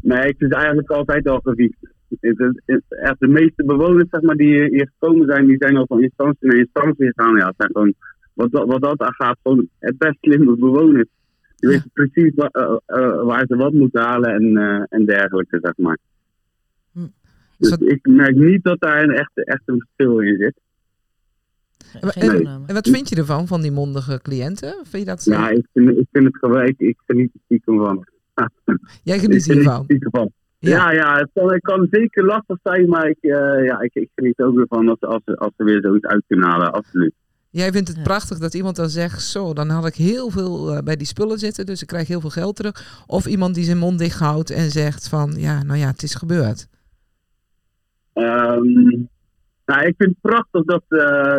nee, 0.00 0.34
het 0.38 0.52
eigenlijk 0.52 0.90
altijd 0.90 1.28
al 1.28 1.40
gewiekt. 1.42 1.76
Het 2.20 2.38
is- 2.38 2.60
het- 2.66 2.82
Echt 2.88 3.20
de 3.20 3.28
meeste 3.28 3.64
bewoners 3.64 4.08
zeg 4.10 4.20
maar, 4.22 4.36
die 4.36 4.54
hier 4.68 4.90
gekomen 4.98 5.26
zijn, 5.26 5.46
die 5.46 5.56
zijn 5.58 5.76
al 5.76 5.86
van 5.86 6.02
instantie 6.02 6.48
naar 6.48 6.56
instantie 6.56 7.12
gegaan. 7.12 7.36
Ja, 7.36 7.46
het 7.46 7.54
zijn 7.56 7.70
gewoon, 7.72 7.94
wat, 8.34 8.50
dat- 8.52 8.66
wat 8.66 8.80
dat 8.82 9.00
aangaat, 9.00 9.38
gewoon 9.42 9.68
het 9.78 9.98
best 9.98 10.16
slimme 10.20 10.56
bewoners. 10.56 11.08
Die 11.56 11.68
Ja. 11.70 11.76
weten 11.76 11.90
precies 11.92 12.32
wa- 12.34 12.48
eh, 12.52 12.76
eh, 12.86 13.22
waar 13.24 13.44
ze 13.46 13.56
wat 13.56 13.72
moeten 13.72 14.02
halen 14.02 14.30
en, 14.34 14.56
eh, 14.56 14.82
en 14.88 15.04
dergelijke, 15.04 15.58
zeg 15.62 15.76
maar. 15.76 15.98
Hm. 16.92 17.06
Dus 17.58 17.70
ik 17.76 18.06
merk 18.06 18.36
niet 18.36 18.62
dat 18.64 18.80
daar 18.80 19.02
een 19.02 19.10
echte, 19.14 19.44
echt 19.44 19.62
een 19.64 19.84
verschil 19.86 20.18
in 20.20 20.36
zit. 20.36 20.54
Geen 22.00 22.46
En- 22.46 22.74
wat 22.74 22.88
vind 22.88 23.08
je 23.08 23.16
ervan, 23.16 23.46
van 23.46 23.60
die 23.62 23.70
mondige 23.72 24.20
cliënten? 24.22 24.74
Vind 24.82 25.02
je 25.02 25.04
dat 25.08 25.22
ze... 25.22 25.30
Ja, 25.30 25.48
ik 25.50 25.66
vind, 25.72 25.88
ik 25.90 26.06
vind 26.12 26.24
het 26.24 26.36
gewoon, 26.36 26.66
ik, 26.76 26.98
geniet 27.06 27.30
er 27.34 27.40
stiekem 27.44 27.78
van. 27.78 28.04
Jij 29.02 29.14
Ik 29.16 29.20
geniet 29.22 29.48
er 29.48 29.82
stiekem 29.84 30.10
van. 30.10 30.32
Ja. 30.62 30.70
Ja, 30.76 30.92
ja, 30.92 31.18
het, 31.18 31.30
kan, 31.32 31.52
het 31.52 31.60
kan 31.62 31.86
zeker 31.90 32.24
lastig 32.24 32.58
zijn, 32.62 32.88
maar 32.88 33.08
ik, 33.08 33.16
eh, 33.20 33.64
ja, 33.64 33.80
ik, 33.80 33.94
ik 33.94 34.08
geniet 34.14 34.38
ook 34.40 34.54
weer 34.56 34.66
van 34.68 34.88
als, 34.88 35.00
als, 35.00 35.22
ze- 35.24 35.36
als 35.36 35.52
ze 35.56 35.64
weer 35.64 35.80
zoiets 35.82 36.06
uit 36.06 36.22
kunnen 36.26 36.48
halen, 36.48 36.72
absoluut. 36.72 37.12
Jij 37.50 37.72
vindt 37.72 37.88
het 37.88 37.96
Ja. 37.96 38.02
prachtig 38.02 38.38
dat 38.38 38.54
iemand 38.54 38.76
dan 38.76 38.88
zegt, 38.88 39.22
zo, 39.22 39.52
dan 39.52 39.68
had 39.68 39.86
ik 39.86 39.94
heel 39.94 40.30
veel 40.30 40.70
eh, 40.70 40.82
bij 40.82 40.96
die 40.96 41.06
spullen 41.06 41.38
zitten, 41.38 41.66
dus 41.66 41.82
ik 41.82 41.88
krijg 41.88 42.08
heel 42.08 42.20
veel 42.20 42.30
geld 42.30 42.56
terug. 42.56 43.02
Of 43.06 43.26
iemand 43.26 43.54
die 43.54 43.64
zijn 43.64 43.78
mond 43.78 43.98
dicht 43.98 44.18
houdt 44.18 44.50
en 44.50 44.70
zegt 44.70 45.08
van, 45.08 45.32
ja, 45.36 45.62
nou 45.62 45.78
ja, 45.78 45.86
het 45.86 46.02
is 46.02 46.14
gebeurd. 46.14 46.68
Ehm, 48.12 48.88
nou, 49.66 49.86
ik 49.86 49.94
vind 49.98 50.10
het 50.10 50.20
prachtig 50.20 50.64
dat, 50.64 50.82
eh, 50.88 51.38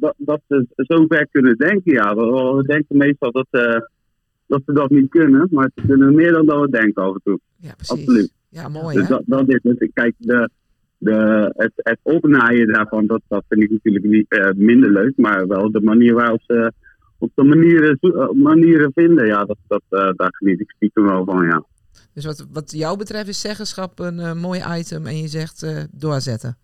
dat, 0.00 0.14
dat 0.16 0.40
ze 0.48 0.66
zo 0.76 1.04
ver 1.08 1.28
kunnen 1.30 1.56
denken. 1.56 1.92
Ja. 1.92 2.14
We, 2.14 2.52
we 2.56 2.62
denken 2.66 2.96
meestal 2.96 3.32
dat, 3.32 3.46
eh, 3.50 3.76
dat 4.46 4.62
ze 4.66 4.72
dat 4.72 4.90
niet 4.90 5.10
kunnen, 5.10 5.48
maar 5.50 5.70
ze 5.74 5.86
kunnen 5.86 6.14
meer 6.14 6.32
dan 6.32 6.46
dat 6.46 6.60
we 6.60 6.70
denken 6.70 7.02
af 7.02 7.14
en 7.14 7.20
toe. 7.24 7.40
Ja, 7.56 7.74
precies. 7.74 7.98
Absoluut. 7.98 8.32
Ja, 8.48 8.68
mooi 8.68 8.96
Dus 8.96 9.08
hè? 9.08 9.14
dat, 9.14 9.22
dat 9.26 9.48
is 9.48 9.60
het. 9.62 9.90
Kijk, 9.92 10.14
de, 10.18 10.48
de, 10.98 11.52
het, 11.56 11.72
het 11.74 11.98
opnaaien 12.02 12.72
daarvan, 12.72 13.06
dat, 13.06 13.22
dat 13.28 13.44
vind 13.48 13.62
ik 13.62 13.70
natuurlijk 13.70 14.04
niet 14.04 14.28
eh, 14.28 14.50
minder 14.54 14.90
leuk, 14.90 15.16
maar 15.16 15.46
wel 15.46 15.70
de 15.70 15.80
manier 15.80 16.14
waarop 16.14 16.42
ze 16.46 16.72
op 17.18 17.30
de 17.34 17.44
manieren, 17.44 17.98
eh, 18.00 18.30
manieren 18.30 18.92
vinden, 18.94 19.26
ja, 19.26 19.44
dat, 19.44 19.58
dat, 19.66 19.82
eh, 19.88 20.10
daar 20.16 20.34
geniet 20.34 20.60
ik 20.60 20.70
stiekem 20.70 21.04
wel 21.04 21.24
van, 21.24 21.46
ja. 21.46 21.64
Dus 22.12 22.24
wat, 22.24 22.46
wat 22.52 22.72
jou 22.72 22.98
betreft 22.98 23.28
is 23.28 23.40
zeggenschap 23.40 23.98
een 23.98 24.38
mooi 24.38 24.62
item 24.78 25.06
en 25.06 25.16
je 25.16 25.28
zegt 25.28 25.88
doorzetten. 25.92 26.56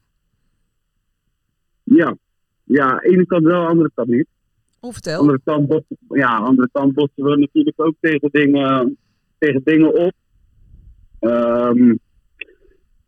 Ja, 1.82 2.16
ja, 2.64 3.00
ene 3.00 3.26
kant 3.26 3.44
wel, 3.44 3.66
andere 3.66 3.90
kant 3.94 4.08
niet. 4.08 4.26
Oh, 4.80 4.92
vertel. 4.92 5.20
andere 5.20 5.40
kant, 5.44 5.68
bot, 5.68 5.84
ja, 6.08 6.36
andere 6.36 6.68
kant 6.72 6.94
botsen 6.94 7.24
we 7.24 7.36
natuurlijk 7.36 7.80
ook 7.80 7.94
tegen 8.00 8.28
dingen, 8.32 8.96
tegen 9.38 9.60
dingen 9.64 9.94
op. 9.94 10.12
Ehm, 11.18 11.94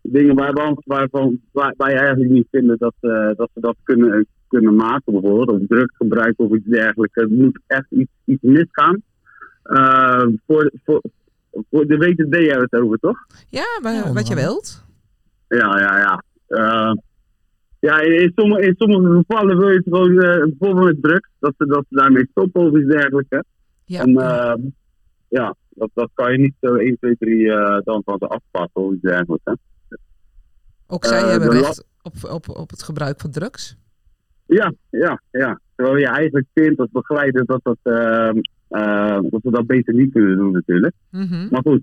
dingen 0.03 0.35
waarvan, 0.35 0.83
waarvan 0.85 1.41
waar, 1.53 1.75
wij 1.77 1.97
eigenlijk 1.97 2.31
niet 2.31 2.47
vinden 2.51 2.79
dat, 2.79 2.95
eh, 3.01 3.31
dat 3.37 3.51
ze 3.55 3.61
dat 3.61 3.77
kunnen, 3.83 4.27
kunnen 4.49 4.75
maken, 4.75 5.13
bijvoorbeeld. 5.13 5.51
Of 5.61 5.67
drugsgebruik 5.69 6.35
of 6.37 6.55
iets 6.55 6.67
dergelijks. 6.67 7.21
Het 7.21 7.31
moet 7.31 7.61
echt 7.67 7.91
iets, 7.91 8.13
iets 8.25 8.43
misgaan. 8.43 9.03
Eh, 9.63 10.27
voor, 10.47 10.73
voor, 10.85 11.03
voor 11.71 11.87
de 11.87 11.97
WTD 11.97 12.35
hebben 12.35 12.59
we 12.59 12.67
het 12.71 12.81
over, 12.81 12.99
toch? 12.99 13.27
Ja, 13.49 13.79
maar 13.83 13.93
Ja, 13.93 14.13
wat 14.13 14.29
je 14.29 14.35
wilt. 14.35 14.85
Ja, 15.49 15.79
ja, 15.79 15.99
ja. 15.99 16.23
Eh, 16.47 16.93
ja, 17.89 18.01
in 18.01 18.33
sommige, 18.35 18.67
in 18.67 18.75
sommige 18.79 19.25
gevallen 19.27 19.59
wil 19.59 19.69
je 19.69 19.77
het 19.77 19.85
gewoon, 19.85 20.21
eh, 20.21 20.45
bijvoorbeeld 20.59 20.87
met 20.87 21.03
drugs, 21.03 21.29
dat 21.39 21.55
ze, 21.59 21.67
dat 21.67 21.85
ze 21.89 21.95
daarmee 21.97 22.27
stoppen 22.31 22.63
of 22.63 22.79
iets 22.79 22.89
dergelijks. 22.89 23.37
Ja. 23.85 24.01
En 24.01 24.17
eh, 24.17 24.55
ja, 25.29 25.55
dat, 25.69 25.91
dat 25.95 26.11
kan 26.15 26.33
je 26.33 26.39
niet 26.39 26.55
zo 26.61 26.75
1, 26.75 26.97
2, 26.99 27.17
3 27.19 27.53
eh, 27.53 27.79
dan 27.85 28.03
van 28.05 28.19
ze 28.19 28.27
afpakken 28.27 28.83
of 28.83 28.93
iets 28.93 29.03
dergelijks. 29.03 29.45
Hè. 29.45 29.53
Ook 30.87 31.05
zij 31.05 31.23
eh, 31.23 31.31
hebben 31.31 31.51
recht 31.51 31.85
op, 32.03 32.13
op, 32.31 32.49
op 32.49 32.71
het 32.71 32.83
gebruik 32.83 33.21
van 33.21 33.31
drugs. 33.31 33.77
Ja, 34.47 34.73
ja, 34.91 35.23
ja. 35.31 35.61
Terwijl 35.75 35.97
je 35.97 36.07
eigenlijk 36.07 36.47
vindt 36.55 36.81
als 36.81 36.91
begeleider 36.91 37.45
dat, 37.45 37.61
dat, 37.63 37.79
ehm, 37.83 38.39
eh, 38.69 39.19
dat 39.31 39.43
we 39.43 39.51
dat 39.51 39.67
beter 39.67 39.95
niet 39.95 40.13
kunnen 40.13 40.37
doen 40.37 40.53
natuurlijk. 40.53 40.95
Mhm. 41.11 41.47
Maar 41.51 41.63
goed, 41.63 41.83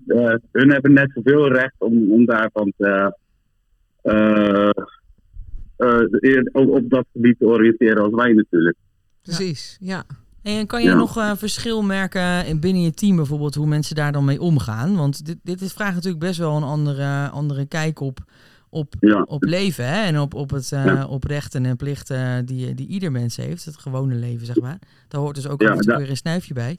hun 0.52 0.70
hebben 0.70 0.92
net 0.92 1.10
zoveel 1.14 1.48
recht 1.52 1.74
om, 1.78 2.12
om 2.12 2.24
daarvan 2.24 2.72
te, 2.76 3.14
ook 6.52 6.68
op 6.76 6.90
dat 6.90 7.06
gebied 7.12 7.38
te 7.38 7.44
oriënteren 7.46 8.02
als 8.02 8.14
wij 8.14 8.32
natuurlijk. 8.32 8.76
Precies, 9.22 9.76
ja. 9.80 10.04
En 10.42 10.66
kan 10.66 10.82
je 10.82 10.88
Ja. 10.88 10.94
nog 10.94 11.16
eh, 11.16 11.32
verschil 11.36 11.82
merken 11.82 12.46
in 12.46 12.60
binnen 12.60 12.82
je 12.82 12.94
team 12.94 13.16
bijvoorbeeld, 13.16 13.54
hoe 13.54 13.66
mensen 13.66 13.94
daar 13.96 14.12
dan 14.12 14.24
mee 14.24 14.40
omgaan? 14.40 14.96
Want 14.96 15.26
dit, 15.26 15.36
dit 15.42 15.60
is, 15.60 15.72
vraagt 15.72 15.94
natuurlijk 15.94 16.24
best 16.24 16.38
wel 16.38 16.56
een 16.56 16.62
andere, 16.62 17.28
andere 17.28 17.66
kijk 17.66 18.00
op, 18.00 18.18
op, 18.70 18.94
Ja. 19.00 19.22
op 19.22 19.42
leven 19.44 19.86
hè? 19.88 20.02
en 20.02 20.18
op, 20.18 20.34
op, 20.34 20.50
het, 20.50 20.72
eh, 20.72 20.84
Ja. 20.84 21.06
op 21.06 21.24
rechten 21.24 21.64
en 21.64 21.76
plichten 21.76 22.46
die, 22.46 22.74
die 22.74 22.86
ieder 22.86 23.12
mens 23.12 23.36
heeft. 23.36 23.64
Het 23.64 23.76
gewone 23.76 24.14
leven, 24.14 24.46
zeg 24.46 24.60
maar. 24.60 24.78
Daar 25.08 25.20
hoort 25.20 25.34
dus 25.34 25.48
ook 25.48 25.62
Ja, 25.62 25.76
weer 25.76 26.10
een 26.10 26.16
snuifje 26.16 26.54
bij. 26.54 26.76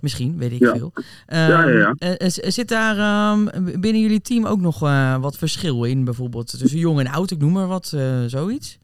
Misschien, 0.00 0.38
weet 0.38 0.52
ik 0.52 0.66
veel. 0.66 0.92
Ehm, 1.26 1.94
eh, 1.98 2.28
zit 2.28 2.68
daar 2.68 2.96
ehm, 2.98 3.44
binnen 3.80 4.00
jullie 4.02 4.20
team 4.20 4.44
ook 4.46 4.60
nog 4.60 4.82
eh, 4.82 5.20
wat 5.20 5.38
verschil 5.38 5.84
in, 5.84 6.04
bijvoorbeeld 6.04 6.58
tussen 6.58 6.78
jong 6.78 7.00
en 7.00 7.06
oud, 7.06 7.30
ik 7.30 7.38
noem 7.38 7.52
maar 7.52 7.66
wat, 7.66 7.92
eh, 7.96 8.22
zoiets? 8.26 8.78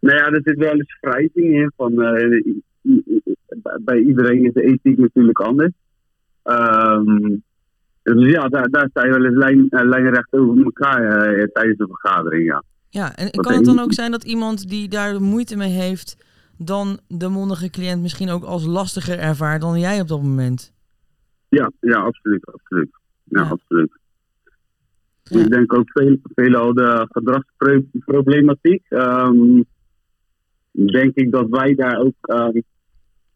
Nou 0.00 0.16
ja, 0.16 0.26
er 0.26 0.40
zit 0.44 0.56
wel 0.58 0.72
eens 0.74 0.96
wrijving 1.00 1.54
in. 1.54 1.72
Van, 1.76 2.02
eh, 2.02 2.54
bij 3.84 3.98
iedereen 4.00 4.44
is 4.44 4.52
de 4.52 4.62
ethiek 4.62 4.98
natuurlijk 4.98 5.40
anders. 5.40 5.72
Ehm, 6.42 7.36
dus 8.04 8.30
ja, 8.30 8.48
daar, 8.48 8.68
daar 8.70 8.88
sta 8.90 9.04
je 9.04 9.10
wel 9.10 9.24
eens 9.24 9.36
lijn, 9.36 9.68
eh, 9.68 9.84
lijnrecht 9.88 10.32
over 10.32 10.64
elkaar 10.64 11.02
eh, 11.02 11.44
tijdens 11.52 11.78
de 11.78 11.86
vergadering. 11.86 12.44
Ja. 12.44 12.62
Ja, 12.90 13.16
en 13.16 13.30
kan 13.30 13.54
het 13.54 13.64
dan 13.64 13.78
ook 13.78 13.92
zijn 13.92 14.10
dat 14.10 14.24
iemand 14.24 14.68
die 14.68 14.88
daar 14.88 15.20
moeite 15.22 15.56
mee 15.56 15.70
heeft, 15.70 16.16
dan 16.58 16.98
de 17.08 17.28
mondige 17.28 17.70
cliënt 17.70 18.02
misschien 18.02 18.30
ook 18.30 18.44
als 18.44 18.66
lastiger 18.66 19.18
ervaart 19.18 19.60
dan 19.60 19.80
jij 19.80 20.00
op 20.00 20.08
dat 20.08 20.22
moment? 20.22 20.72
Ja, 21.48 21.70
ja, 21.80 21.96
absoluut. 21.98 22.46
absoluut. 22.52 22.90
Ja, 23.24 23.40
Ja. 23.42 23.48
absoluut. 23.48 23.92
Ja. 25.22 25.40
Ik 25.40 25.50
denk 25.50 25.72
ook 25.78 25.90
veel, 25.90 26.16
veelal 26.34 26.74
de 26.74 27.06
gedragsproblematiek. 27.10 28.82
ehm, 28.88 29.62
denk 30.72 31.14
ik 31.14 31.30
dat 31.32 31.46
wij 31.48 31.74
daar 31.74 31.98
ook, 31.98 32.14
ehm, 32.20 32.60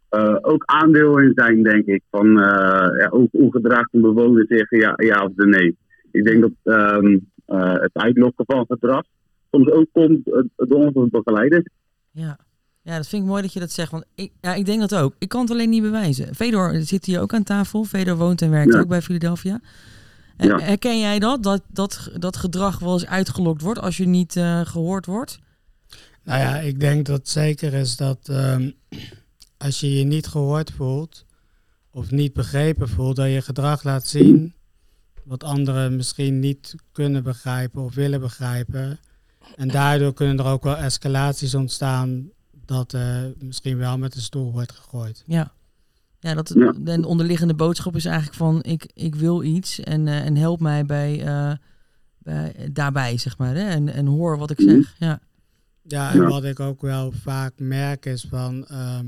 eh, 0.09 0.37
ook 0.41 0.63
aandeel 0.65 1.19
in 1.19 1.33
zijn, 1.35 1.63
denk 1.63 1.87
ik. 1.87 2.03
Van 2.11 2.27
eh, 2.27 3.01
ja, 3.01 3.09
hoe, 3.11 3.29
hoe 3.33 3.53
gedraagt 3.53 3.95
een 3.95 4.01
bewoner 4.01 4.45
zich, 4.49 4.71
ja, 4.71 4.95
ja 4.97 5.25
of 5.25 5.33
de 5.35 5.47
nee. 5.47 5.77
Ik 6.11 6.25
denk 6.25 6.41
dat 6.41 6.51
ehm, 6.63 7.19
eh, 7.47 7.73
het 7.73 7.91
uitlokken 7.93 8.45
van 8.45 8.67
gedrag 8.69 9.03
soms 9.51 9.71
ook 9.71 9.87
komt 9.93 10.25
door 10.57 10.91
onze 10.93 11.09
begeleiders. 11.11 11.69
Ja. 12.11 12.39
ja, 12.83 12.97
dat 12.97 13.09
vind 13.09 13.23
ik 13.23 13.29
mooi 13.29 13.43
dat 13.43 13.53
je 13.53 13.61
dat 13.61 13.71
zegt. 13.71 13.91
Want 13.91 14.05
ik, 14.15 14.33
ja, 14.41 14.55
ik 14.55 14.67
denk 14.67 14.81
dat 14.81 14.95
ook. 14.95 15.15
Ik 15.19 15.29
kan 15.29 15.41
het 15.41 15.51
alleen 15.51 15.71
niet 15.71 15.83
bewijzen. 15.83 16.35
Fedor 16.35 16.75
zit 16.75 17.05
hier 17.05 17.21
ook 17.21 17.35
aan 17.35 17.43
tafel. 17.43 17.85
Fedor 17.85 18.17
woont 18.17 18.43
en 18.43 18.51
werkt 18.51 18.73
Ja. 18.73 18.81
ook 18.81 18.89
bij 18.89 19.03
Philadelphia. 19.03 19.61
Ja. 20.37 20.59
Herken 20.59 20.99
jij 20.99 21.19
dat? 21.19 21.43
dat? 21.43 21.63
Dat 21.69 22.11
dat 22.19 22.37
gedrag 22.37 22.79
wel 22.79 22.93
eens 22.93 23.07
uitgelokt 23.07 23.63
wordt 23.63 23.81
als 23.81 23.97
je 23.97 24.07
niet 24.07 24.37
eh, 24.37 24.61
gehoord 24.61 25.07
wordt? 25.07 25.39
Nou 26.25 26.41
ja, 26.41 26.57
ik 26.57 26.81
denk 26.81 27.07
dat 27.07 27.17
het 27.17 27.29
zeker 27.29 27.75
is 27.75 27.97
dat 27.97 28.29
ehm, 28.29 28.71
als 29.59 29.81
je 29.81 29.99
je 29.99 30.05
niet 30.05 30.27
gehoord 30.27 30.71
voelt 30.71 31.25
of 31.91 32.11
niet 32.11 32.33
begrepen 32.33 32.89
voelt, 32.89 33.17
dat 33.17 33.31
je 33.31 33.43
gedrag 33.43 33.83
laat 33.83 34.07
zien 34.07 34.55
wat 35.25 35.45
anderen 35.45 35.97
misschien 35.97 36.39
niet 36.41 36.75
kunnen 36.93 37.23
begrijpen 37.23 37.83
of 37.83 37.95
willen 37.95 38.21
begrijpen. 38.21 38.99
En 39.57 39.69
daardoor 39.69 40.13
kunnen 40.15 40.39
er 40.39 40.45
ook 40.53 40.63
wel 40.63 40.77
escalaties 40.77 41.55
ontstaan 41.55 42.31
dat 42.65 42.95
eh, 42.95 43.23
misschien 43.39 43.77
wel 43.79 43.99
met 43.99 44.13
de 44.13 44.21
stoel 44.21 44.53
wordt 44.53 44.73
gegooid. 44.73 45.23
Ja. 45.27 45.53
Ja, 46.21 46.35
dat, 46.35 46.49
de 46.79 47.03
onderliggende 47.07 47.55
boodschap 47.55 47.97
is 47.97 48.05
eigenlijk 48.05 48.37
van 48.37 48.63
ik, 48.63 48.91
ik 48.95 49.15
wil 49.15 49.43
iets 49.43 49.81
en, 49.81 50.09
eh, 50.09 50.25
en 50.25 50.37
help 50.37 50.61
mij 50.61 50.85
bij, 50.87 51.25
eh, 51.25 51.53
bij, 52.19 52.69
daarbij, 52.73 53.19
zeg 53.19 53.39
maar. 53.39 53.55
Hè? 53.55 53.69
En, 53.69 53.89
en 53.89 54.07
hoor 54.07 54.39
wat 54.39 54.51
ik 54.51 54.59
Mhm. 54.59 54.69
zeg. 54.69 54.95
Ja. 54.99 55.21
Ja, 55.83 56.13
en 56.13 56.29
wat 56.29 56.45
ik 56.45 56.61
ook 56.61 56.81
wel 56.81 57.13
vaak 57.13 57.53
merk 57.57 58.07
is 58.07 58.27
van 58.31 58.67
ehm, 58.67 59.07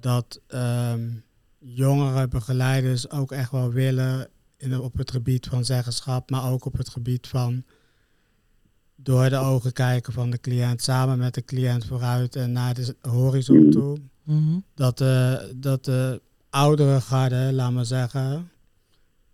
dat 0.00 0.40
ehm, 0.46 1.10
jongere 1.58 2.28
begeleiders 2.28 3.10
ook 3.10 3.32
echt 3.32 3.50
wel 3.50 3.70
willen 3.72 4.28
in, 4.56 4.78
op 4.80 4.96
het 4.96 5.10
gebied 5.10 5.46
van 5.46 5.64
zeggenschap, 5.64 6.30
maar 6.30 6.50
ook 6.50 6.64
op 6.64 6.76
het 6.76 6.88
gebied 6.88 7.26
van 7.26 7.64
door 8.96 9.28
de 9.28 9.36
ogen 9.36 9.72
kijken 9.72 10.12
van 10.12 10.30
de 10.30 10.40
cliënt, 10.40 10.82
samen 10.82 11.18
met 11.18 11.34
de 11.34 11.44
cliënt 11.44 11.84
vooruit 11.86 12.36
en 12.36 12.52
naar 12.52 12.74
de 12.74 12.96
horizon 13.00 13.70
toe. 13.70 13.98
Mhm. 14.22 14.58
Dat 14.74 14.98
de, 14.98 15.52
dat 15.56 15.84
de 15.84 16.22
oudere 16.50 17.00
garde, 17.00 17.52
laat 17.52 17.72
maar 17.72 17.84
zeggen, 17.84 18.50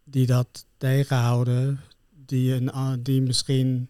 die 0.05 0.27
dat 0.27 0.67
tegenhouden, 0.77 1.81
die, 2.27 2.55
een, 2.55 3.03
die 3.03 3.23
misschien 3.23 3.89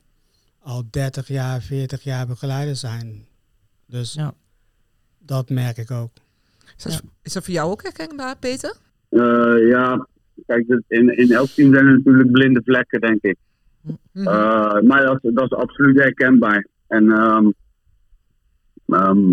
al 0.59 0.83
30 0.91 1.29
jaar, 1.29 1.63
40 1.63 2.03
jaar 2.03 2.27
begeleider 2.27 2.77
zijn. 2.77 3.27
Dus 3.87 4.13
Ja. 4.13 4.35
dat 5.19 5.49
merk 5.49 5.77
ik 5.77 5.91
ook. 5.91 6.11
Is 6.77 6.83
dat, 6.83 7.03
is 7.23 7.33
dat 7.33 7.45
voor 7.45 7.55
jou 7.55 7.71
ook 7.71 7.83
herkenbaar, 7.83 8.37
Peter? 8.39 8.77
Eh, 9.09 9.69
ja, 9.69 10.07
kijk, 10.47 10.81
in, 10.89 11.17
in 11.17 11.31
elk 11.33 11.49
team 11.49 11.73
zijn 11.75 11.87
er 11.87 11.93
natuurlijk 11.97 12.31
blinde 12.31 12.61
vlekken, 12.65 13.01
denk 13.01 13.23
ik. 13.23 13.37
Mhm. 14.13 14.27
Eh, 14.29 14.81
maar 14.81 15.03
dat, 15.07 15.19
is- 15.25 15.35
dat 15.35 15.45
is 15.53 15.57
absoluut 15.59 15.99
herkenbaar. 15.99 16.67
En, 16.87 17.11
ehm, 17.11 17.51
ehm, 18.87 19.33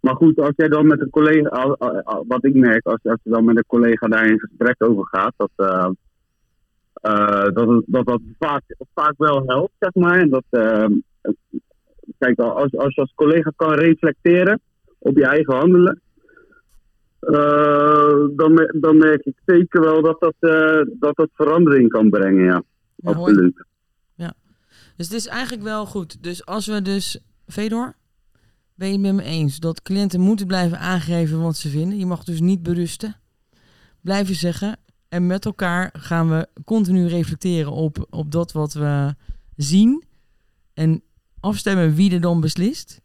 maar 0.00 0.14
goed, 0.14 0.38
als 0.40 0.52
jij 0.56 0.68
dan 0.68 0.86
met 0.86 1.00
een 1.00 1.10
collega, 1.10 1.48
al- 1.48 1.76
al- 1.78 2.02
al- 2.02 2.24
wat 2.28 2.44
ik 2.44 2.54
merk, 2.54 2.86
als, 2.86 2.98
als 3.02 3.20
je 3.22 3.30
dan 3.30 3.44
met 3.44 3.56
een 3.56 3.64
collega 3.66 4.06
daar 4.08 4.26
in 4.26 4.38
gesprek 4.40 4.74
over 4.84 5.06
gaat, 5.06 5.32
dat 5.36 5.50
eh, 5.56 5.88
eh, 6.92 7.52
dat, 7.54 7.68
het- 7.68 7.84
dat 7.86 8.06
dat 8.06 8.20
vaak, 8.38 8.62
vaak 8.94 9.14
wel 9.16 9.42
helpt, 9.46 9.72
zeg 9.78 9.94
maar. 9.94 10.18
En 10.20 10.28
dat, 10.28 10.44
ehm, 10.50 10.92
kijk, 12.18 12.38
als, 12.38 12.76
als 12.76 12.94
je 12.94 13.00
als 13.00 13.12
collega 13.14 13.52
kan 13.56 13.72
reflecteren 13.74 14.60
op 14.98 15.16
je 15.16 15.26
eigen 15.26 15.54
handelen, 15.54 16.00
eh, 17.20 18.26
dan, 18.36 18.72
dan 18.80 18.96
merk 18.96 19.24
ik 19.24 19.36
zeker 19.46 19.80
wel 19.80 20.02
dat 20.02 20.20
dat, 20.20 20.34
eh, 20.38 20.80
dat, 20.98 21.16
dat 21.16 21.30
verandering 21.32 21.88
kan 21.88 22.10
brengen, 22.10 22.44
ja. 22.44 22.62
Ja. 22.94 23.10
Absoluut. 23.10 23.66
Dus 24.98 25.06
het 25.06 25.16
is 25.16 25.26
eigenlijk 25.26 25.62
wel 25.62 25.86
goed. 25.86 26.22
Dus 26.22 26.46
als 26.46 26.66
we 26.66 26.82
dus, 26.82 27.18
Fedor, 27.46 27.96
ben 28.74 28.86
je 28.86 28.92
het 28.92 29.02
met 29.02 29.14
me 29.14 29.22
eens 29.22 29.58
dat 29.58 29.82
cliënten 29.82 30.20
moeten 30.20 30.46
blijven 30.46 30.78
aangeven 30.78 31.40
wat 31.42 31.56
ze 31.56 31.68
vinden. 31.68 31.98
Je 31.98 32.06
mag 32.06 32.24
dus 32.24 32.40
niet 32.40 32.62
berusten. 32.62 33.16
Blijven 34.00 34.34
zeggen. 34.34 34.76
En 35.08 35.26
met 35.26 35.44
elkaar 35.44 35.94
gaan 35.98 36.28
we 36.28 36.48
continu 36.64 37.06
reflecteren 37.06 37.72
op, 37.72 38.06
op 38.10 38.32
dat 38.32 38.52
wat 38.52 38.72
we 38.72 39.14
zien. 39.56 40.04
En 40.74 41.02
afstemmen 41.40 41.94
wie 41.94 42.12
er 42.12 42.20
dan 42.20 42.40
beslist. 42.40 43.00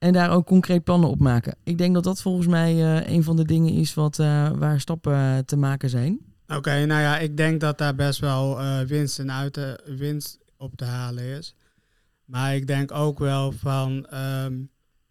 En 0.00 0.12
daar 0.12 0.30
ook 0.30 0.46
concreet 0.46 0.84
plannen 0.84 1.08
op 1.08 1.20
maken. 1.20 1.56
Ik 1.64 1.78
denk 1.78 1.94
dat 1.94 2.04
dat 2.04 2.22
volgens 2.22 2.46
mij 2.46 2.72
eh, 2.72 3.14
een 3.14 3.22
van 3.22 3.36
de 3.36 3.44
dingen 3.44 3.72
is 3.72 3.94
wat, 3.94 4.18
eh, 4.18 4.50
waar 4.50 4.80
stappen 4.80 5.14
eh, 5.14 5.38
te 5.38 5.56
maken 5.56 5.90
zijn. 5.90 6.18
Oké, 6.46 6.84
nou 6.84 7.00
ja, 7.00 7.18
ik 7.18 7.36
denk 7.36 7.60
dat 7.60 7.78
daar 7.78 7.94
best 7.94 8.20
wel 8.20 8.58
winst, 8.86 9.18
en 9.18 9.32
uit 9.32 9.60
winst 9.84 10.38
op 10.56 10.76
te 10.76 10.84
halen 10.84 11.24
is. 11.24 11.54
Maar 12.24 12.54
ik 12.54 12.66
denk 12.66 12.92
ook 12.92 13.18
wel 13.18 13.52
van, 13.52 14.06
ehm 14.06 14.54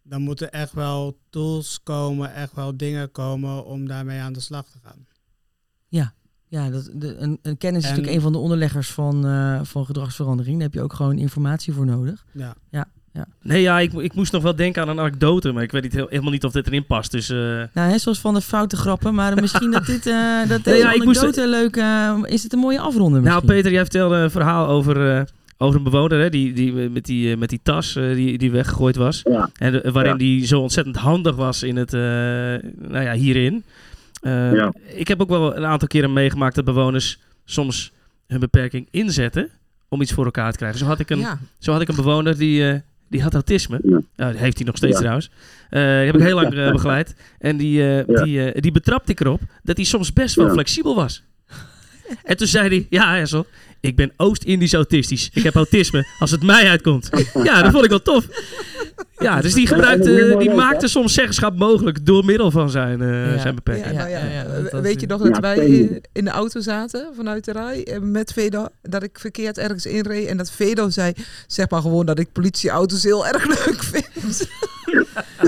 dan 0.02 0.22
moeten 0.22 0.50
echt 0.52 0.72
wel 0.72 1.18
tools 1.28 1.82
komen, 1.82 2.34
echt 2.34 2.54
wel 2.54 2.76
dingen 2.76 3.10
komen 3.10 3.64
om 3.64 3.88
daarmee 3.88 4.20
aan 4.20 4.32
de 4.32 4.40
slag 4.40 4.66
te 4.70 4.78
gaan. 4.82 5.06
Ja, 6.48 6.70
dat, 6.70 6.90
de, 6.94 7.16
een, 7.16 7.38
een 7.42 7.56
kennis 7.56 7.82
is 7.82 7.88
natuurlijk 7.88 8.16
een 8.16 8.22
van 8.22 8.32
de 8.32 8.38
onderleggers 8.38 8.92
van, 8.92 9.22
van 9.66 9.84
gedragsverandering. 9.84 10.54
Daar 10.54 10.64
heb 10.64 10.74
je 10.74 10.82
ook 10.82 10.92
gewoon 10.92 11.18
informatie 11.18 11.72
voor 11.72 11.86
nodig. 11.86 12.26
Ja. 12.32 12.54
Nee, 13.42 13.62
ja, 13.62 13.78
ik, 13.80 13.92
ik 13.92 14.14
moest 14.14 14.32
nog 14.32 14.42
wel 14.42 14.56
denken 14.56 14.82
aan 14.82 14.88
een 14.88 14.98
anekdote, 15.00 15.52
maar 15.52 15.62
ik 15.62 15.72
weet 15.72 15.82
niet, 15.82 15.92
heel- 15.92 16.06
helemaal 16.08 16.30
niet 16.30 16.44
of 16.44 16.52
dit 16.52 16.66
erin 16.66 16.86
past. 16.86 17.10
Dus 17.10 17.28
eh, 17.30 17.36
Nou, 17.72 17.90
hè, 17.90 17.98
zoals 17.98 18.20
van 18.20 18.34
de 18.34 18.40
foute 18.40 18.76
grappen. 18.76 19.14
Maar 19.14 19.40
misschien 19.40 19.70
dat 19.70 19.86
dit 19.86 20.06
eh 20.06 20.14
dat 20.48 20.48
Nee, 20.48 20.74
deze 20.74 20.76
ja, 20.86 20.92
ik 20.92 21.04
moest- 21.04 21.22
anekdote 21.22 21.48
leuk... 21.48 21.76
eh, 21.76 22.18
is 22.24 22.42
het 22.42 22.52
een 22.52 22.58
mooie 22.58 22.80
afronder 22.80 23.22
Nou? 23.22 23.44
Peter, 23.44 23.70
jij 23.72 23.80
vertelde 23.80 24.16
een 24.16 24.30
verhaal 24.30 24.66
over, 24.68 25.16
eh, 25.16 25.22
over 25.58 25.76
een 25.78 25.84
bewoner 25.84 26.20
hè, 26.20 26.30
die, 26.30 26.52
die, 26.52 26.72
met, 26.72 27.04
die, 27.04 27.36
met 27.36 27.48
die 27.48 27.60
tas 27.62 27.92
die, 27.92 28.38
die 28.38 28.50
weggegooid 28.50 28.96
was. 28.96 29.20
Ja. 29.24 29.50
En 29.58 29.92
waarin 29.92 30.12
Ja. 30.12 30.18
die 30.18 30.46
zo 30.46 30.60
ontzettend 30.60 30.96
handig 30.96 31.36
was 31.36 31.62
in 31.62 31.76
het, 31.76 31.92
eh, 31.94 32.00
nou 32.90 33.04
ja, 33.04 33.12
hierin. 33.12 33.62
Eh, 34.20 34.52
Ja. 34.52 34.72
Ik 34.86 35.08
heb 35.08 35.20
ook 35.20 35.28
wel 35.28 35.56
een 35.56 35.66
aantal 35.66 35.88
keren 35.88 36.12
meegemaakt 36.12 36.54
dat 36.54 36.64
bewoners 36.64 37.18
soms 37.44 37.92
hun 38.26 38.40
beperking 38.40 38.88
inzetten 38.90 39.48
om 39.88 40.00
iets 40.02 40.12
voor 40.12 40.24
elkaar 40.24 40.50
te 40.52 40.56
krijgen. 40.58 40.78
Zo 40.78 40.84
had 40.86 40.98
ik 41.00 41.10
een, 41.10 41.18
Ja, 41.18 41.38
zo 41.58 41.72
had 41.72 41.80
ik 41.80 41.88
een 41.88 41.96
bewoner 41.96 42.38
die, 42.38 42.68
eh, 42.68 42.78
die 43.10 43.22
had 43.22 43.34
autisme. 43.34 43.80
Ja. 43.82 44.00
Nou, 44.16 44.36
heeft 44.36 44.56
hij 44.56 44.66
nog 44.66 44.76
steeds 44.76 44.98
trouwens. 44.98 45.30
Eh, 45.70 45.80
die 45.80 45.88
heb 45.88 46.14
ik 46.14 46.20
heel 46.20 46.34
lang 46.34 46.54
eh, 46.54 46.72
begeleid. 46.72 47.14
En 47.38 47.56
die, 47.56 48.02
eh, 48.02 48.22
die, 48.24 48.60
die 48.60 48.72
betrapte 48.72 49.12
ik 49.12 49.20
erop 49.20 49.40
dat 49.62 49.76
hij 49.76 49.84
soms 49.84 50.12
best 50.12 50.34
wel 50.34 50.50
flexibel 50.50 50.94
was. 50.94 51.24
En 52.24 52.36
toen 52.36 52.46
zei 52.46 52.68
hij, 52.68 52.86
ja 52.90 53.14
Hessel, 53.16 53.46
ik 53.80 53.96
ben 53.96 54.12
Oost-Indisch 54.16 54.74
autistisch. 54.74 55.30
Ik 55.32 55.42
heb 55.42 55.54
autisme 55.54 56.06
als 56.18 56.30
het 56.30 56.42
mij 56.42 56.68
uitkomt. 56.68 57.10
Ja, 57.42 57.62
dat 57.62 57.72
vond 57.72 57.84
ik 57.84 57.90
wel 57.90 58.02
tof. 58.02 58.24
Ja, 59.18 59.40
dus 59.40 59.54
die, 59.54 59.66
gebruikte, 59.66 60.34
die 60.38 60.50
maakte 60.54 60.88
soms 60.88 61.14
zeggenschap 61.14 61.58
mogelijk 61.58 62.06
door 62.06 62.24
middel 62.24 62.50
van 62.50 62.70
zijn, 62.70 63.02
eh, 63.02 63.32
Ja. 63.34 63.38
zijn 63.38 63.54
beperking. 63.54 63.86
Ja, 63.96 64.06
Ja, 64.06 64.18
nou 64.20 64.30
ja. 64.32 64.40
ja, 64.40 64.42
ja, 64.54 64.60
dat- 64.62 64.70
dat- 64.70 64.82
Weet 64.82 65.00
je 65.00 65.06
nog 65.06 65.22
dat 65.22 65.38
wij 65.38 65.56
zeker. 65.56 66.00
in, 66.12 66.24
de 66.24 66.30
auto 66.30 66.60
zaten 66.60 67.08
vanuit 67.16 67.44
de 67.44 67.52
rij 67.52 67.84
eh, 67.84 67.98
met 68.00 68.32
Vedo? 68.32 68.66
Dat 68.82 69.02
ik 69.02 69.18
verkeerd 69.18 69.58
ergens 69.58 69.86
inreed 69.86 70.26
en 70.26 70.36
dat 70.36 70.50
Vedo 70.50 70.88
zei, 70.90 71.12
zeg 71.46 71.70
maar 71.70 71.80
gewoon 71.80 72.06
dat 72.06 72.18
ik 72.18 72.32
politieauto's 72.32 73.02
heel 73.02 73.26
erg 73.26 73.46
leuk 73.66 73.82
vind. 73.82 74.48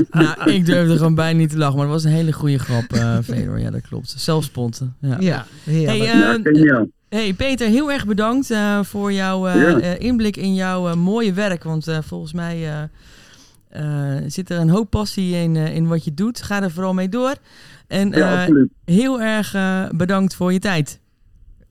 Nou, 0.11 0.51
ik 0.51 0.67
durfde 0.67 0.97
gewoon 0.97 1.15
bijna 1.15 1.39
niet 1.39 1.51
te 1.51 1.57
lachen. 1.59 1.75
Maar 1.77 1.85
het 1.85 1.93
was 1.95 2.05
een 2.05 2.11
hele 2.11 2.33
goede 2.33 2.59
grap, 2.59 2.93
eh 2.93 3.19
Fedor. 3.29 3.59
Ja, 3.59 3.71
dat 3.71 3.81
klopt. 3.81 4.15
Zelfsponten. 4.17 4.97
Ja. 5.01 5.17
Ja, 5.21 5.45
heerlijk. 5.65 6.45
Hey, 6.45 6.53
Ja, 6.53 6.79
eh. 6.79 6.83
Hey 7.09 7.33
Peter, 7.33 7.69
heel 7.69 7.93
erg 7.93 8.07
bedankt 8.07 8.51
eh, 8.51 8.83
voor 8.83 9.13
jouw 9.13 9.49
Ja. 9.49 9.79
inblik 9.99 10.37
in 10.37 10.55
jouw 10.55 10.89
eh, 10.89 10.95
mooie 10.95 11.33
werk. 11.33 11.65
Want 11.65 11.89
eh, 11.89 11.99
volgens 12.03 12.33
mij 12.33 12.57
eh, 12.69 12.83
eh, 14.17 14.23
zit 14.27 14.51
er 14.51 14.59
een 14.59 14.69
hoop 14.71 14.91
passie 14.91 15.35
in, 15.35 15.57
eh, 15.57 15.75
in 15.77 15.87
wat 15.89 16.05
je 16.05 16.15
doet. 16.15 16.43
Ga 16.43 16.63
er 16.63 16.71
vooral 16.71 16.95
mee 16.95 17.09
door. 17.09 17.35
En 17.87 18.11
Ja, 18.11 18.33
eh, 18.35 18.41
absoluut. 18.41 18.71
heel 18.85 19.21
erg 19.23 19.55
bedankt 19.95 20.35
voor 20.35 20.53
je 20.53 20.59
tijd. 20.59 21.01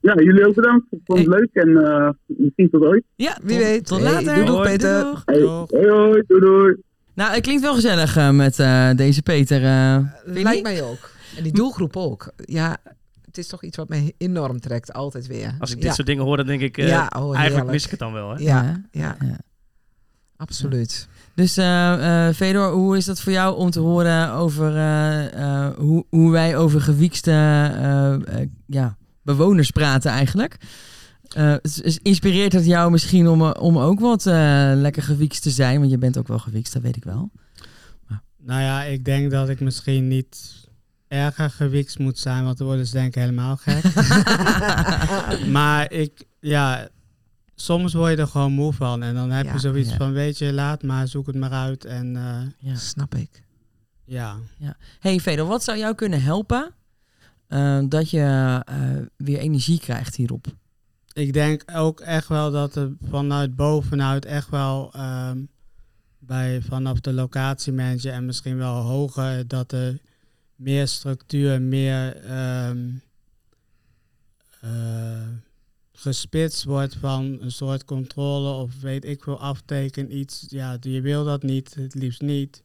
Ja, 0.00 0.14
jullie 0.14 0.46
ook 0.46 0.54
bedankt. 0.54 0.84
Ik 0.90 0.98
vond 1.04 1.18
het 1.18 1.28
Hey. 1.28 1.38
leuk 1.38 1.48
en 1.52 1.84
eh, 1.84 2.08
misschien 2.26 2.70
tot 2.70 2.82
ooit. 2.82 3.04
Ja, 3.16 3.38
Wie 3.42 3.56
tot, 3.56 3.64
weet. 3.66 3.86
Tot 3.86 4.00
Hey, 4.02 4.12
later. 4.12 4.24
doei, 4.34 4.46
doei, 4.46 4.56
Doei, 4.56 4.68
Peter. 4.68 5.02
doeg. 5.02 5.22
Hey, 5.24 5.38
Doeg. 5.40 5.70
hoi, 5.70 5.88
hoi, 5.90 6.22
doei, 6.26 6.40
doei. 6.40 6.76
Nou, 7.14 7.32
het 7.34 7.42
klinkt 7.42 7.62
wel 7.62 7.74
gezellig 7.74 8.16
eh, 8.16 8.30
met 8.30 8.58
eh, 8.58 8.90
deze 8.96 9.22
Peter. 9.22 9.56
eh. 9.64 9.98
Je 10.34 10.42
Lijkt 10.42 10.62
mij 10.62 10.82
ook. 10.82 11.10
En 11.36 11.42
die 11.42 11.52
doelgroep 11.52 11.96
ook. 11.96 12.32
Ja, 12.36 12.76
het 13.26 13.38
is 13.38 13.46
toch 13.46 13.62
iets 13.62 13.76
wat 13.76 13.88
mij 13.88 14.12
enorm 14.18 14.60
trekt, 14.60 14.92
altijd 14.92 15.26
weer. 15.26 15.54
Als 15.58 15.70
ik 15.70 15.76
dit 15.76 15.84
ja. 15.84 15.92
soort 15.92 16.06
dingen 16.06 16.24
hoor, 16.24 16.36
dan 16.36 16.46
denk 16.46 16.60
ik, 16.60 16.76
Ja, 16.76 16.84
oh, 16.86 17.20
eigenlijk 17.22 17.48
heerlijk. 17.48 17.70
mis 17.70 17.84
ik 17.84 17.90
het 17.90 17.98
dan 17.98 18.12
wel. 18.12 18.30
Hè? 18.30 18.36
Ja, 18.38 18.62
Ja. 18.62 18.80
ja, 18.90 19.16
Ja. 19.26 19.38
absoluut. 20.36 21.08
Dus 21.34 21.56
eh 21.56 22.26
eh 22.28 22.34
Fedor, 22.34 22.70
hoe 22.72 22.96
is 22.96 23.04
dat 23.04 23.20
voor 23.20 23.32
jou 23.32 23.56
om 23.56 23.70
te 23.70 23.80
horen 23.80 24.30
over 24.32 24.76
eh, 24.76 25.66
eh, 25.66 25.74
hoe, 25.76 26.04
hoe 26.08 26.30
wij 26.32 26.56
over 26.56 26.80
gewiekste 26.80 27.30
ja, 28.66 28.96
bewoners 29.22 29.70
praten 29.70 30.10
eigenlijk? 30.10 30.56
Eh, 31.34 31.54
s- 31.62 31.98
inspireert 32.02 32.52
het 32.52 32.64
jou 32.66 32.90
misschien 32.90 33.28
om, 33.28 33.40
eh, 33.42 33.62
om 33.62 33.78
ook 33.78 34.00
wat 34.00 34.26
eh, 34.26 34.72
lekker 34.74 35.02
gewiekst 35.02 35.42
te 35.42 35.50
zijn? 35.50 35.78
Want 35.78 35.90
je 35.90 35.98
bent 35.98 36.18
ook 36.18 36.28
wel 36.28 36.38
gewiekst, 36.38 36.72
dat 36.72 36.82
weet 36.82 36.96
ik 36.96 37.04
wel. 37.04 37.30
Nou 38.44 38.60
ja, 38.60 38.82
ik 38.82 39.04
denk 39.04 39.30
dat 39.30 39.48
ik 39.48 39.60
misschien 39.60 40.08
niet 40.08 40.60
erger 41.08 41.50
gewiks 41.50 41.96
moet 41.96 42.18
zijn, 42.18 42.44
want 42.44 42.58
dan 42.58 42.66
worden 42.66 42.86
ze 42.86 42.92
denk 42.92 43.06
ik 43.06 43.14
helemaal 43.14 43.56
gek. 43.56 43.82
maar 45.56 45.92
ik, 45.92 46.24
ja, 46.40 46.88
soms 47.54 47.92
word 47.92 48.10
je 48.10 48.16
er 48.16 48.26
gewoon 48.26 48.52
moe 48.52 48.72
van. 48.72 49.02
En 49.02 49.14
dan 49.14 49.30
heb 49.30 49.44
Ja, 49.44 49.52
je 49.52 49.58
zoiets 49.58 49.90
ja. 49.90 49.96
van, 49.96 50.12
weet 50.12 50.38
je, 50.38 50.52
laat 50.52 50.82
maar, 50.82 51.08
zoek 51.08 51.26
het 51.26 51.36
maar 51.36 51.50
uit. 51.50 51.84
En 51.84 52.16
eh, 52.16 52.70
Ja. 52.70 52.74
Snap 52.76 53.14
ik. 53.14 53.42
ja, 54.04 54.36
Hey 55.00 55.18
Fedor, 55.20 55.46
wat 55.46 55.64
zou 55.64 55.78
jou 55.78 55.94
kunnen 55.94 56.22
helpen 56.22 56.70
dat 57.88 58.10
je 58.10 58.60
eh, 58.64 58.76
weer 59.16 59.38
energie 59.38 59.78
krijgt 59.80 60.14
hierop? 60.16 60.46
Ik 61.12 61.32
denk 61.32 61.62
ook 61.74 62.00
echt 62.00 62.28
wel 62.28 62.50
dat 62.50 62.76
er 62.76 62.92
vanuit 63.08 63.56
bovenuit 63.56 64.24
echt 64.24 64.50
wel 64.50 64.92
ehm, 64.92 65.38
bij 66.18 66.62
vanaf 66.62 67.00
de 67.00 67.12
locatiemanager 67.12 68.12
en 68.12 68.26
misschien 68.26 68.56
wel 68.56 68.74
hoger 68.74 69.48
dat 69.48 69.72
er 69.72 69.98
meer 70.56 70.88
structuur, 70.88 71.62
meer 71.62 72.16
eh, 74.60 75.28
gespitst 75.92 76.64
wordt 76.64 76.96
van 76.96 77.38
een 77.40 77.50
soort 77.50 77.84
controle 77.84 78.50
of 78.50 78.80
weet 78.80 79.04
ik 79.04 79.22
veel 79.22 79.40
afteken 79.40 80.16
iets. 80.16 80.46
Ja, 80.48 80.76
je 80.80 81.00
wil 81.00 81.24
dat 81.24 81.42
niet, 81.42 81.74
het 81.74 81.94
liefst 81.94 82.20
niet. 82.20 82.62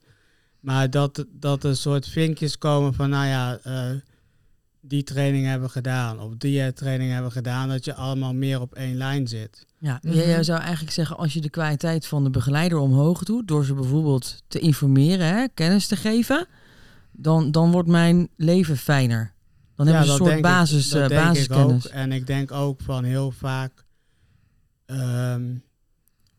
Maar 0.59 0.89
dat, 0.89 1.25
dat 1.31 1.63
er 1.63 1.75
soort 1.75 2.07
vinkjes 2.07 2.57
komen 2.57 2.93
van 2.93 3.09
nou 3.09 3.25
ja, 3.27 3.59
eh, 3.63 3.95
die 4.87 5.03
training 5.03 5.45
hebben 5.45 5.69
gedaan 5.69 6.19
of 6.19 6.33
die 6.37 6.61
eh, 6.61 6.67
training 6.67 7.11
hebben 7.11 7.31
gedaan, 7.31 7.69
dat 7.69 7.85
je 7.85 7.93
allemaal 7.93 8.33
meer 8.33 8.61
op 8.61 8.75
één 8.75 8.95
lijn 8.95 9.27
zit. 9.27 9.65
Ja, 9.79 9.99
Mhm. 10.01 10.15
jij 10.15 10.43
zou 10.43 10.59
eigenlijk 10.59 10.91
zeggen, 10.91 11.17
als 11.17 11.33
je 11.33 11.41
de 11.41 11.49
kwaliteit 11.49 12.05
van 12.07 12.23
de 12.23 12.29
begeleider 12.29 12.77
omhoog 12.77 13.23
doet, 13.23 13.47
door 13.47 13.65
ze 13.65 13.73
bijvoorbeeld 13.73 14.43
te 14.47 14.59
informeren, 14.59 15.27
hè, 15.27 15.45
kennis 15.53 15.87
te 15.87 15.95
geven, 15.95 16.47
dan, 17.11 17.51
dan 17.51 17.71
wordt 17.71 17.89
mijn 17.89 18.29
leven 18.35 18.77
fijner. 18.77 19.33
Dan 19.75 19.87
hebben 19.87 20.05
ze 20.05 20.11
een 20.11 20.17
soort 20.17 20.29
denk 20.29 20.45
ik- 20.45 20.51
basis, 20.51 20.91
eh, 20.91 20.99
denk 21.07 21.11
ik 21.11 21.17
basiskennis. 21.27 21.87
ook. 21.87 21.91
En 21.93 22.11
ik 22.11 22.27
denk 22.27 22.51
ook 22.51 22.81
van 22.81 23.03
heel 23.03 23.31
vaak 23.31 23.85
ehm, 24.85 25.55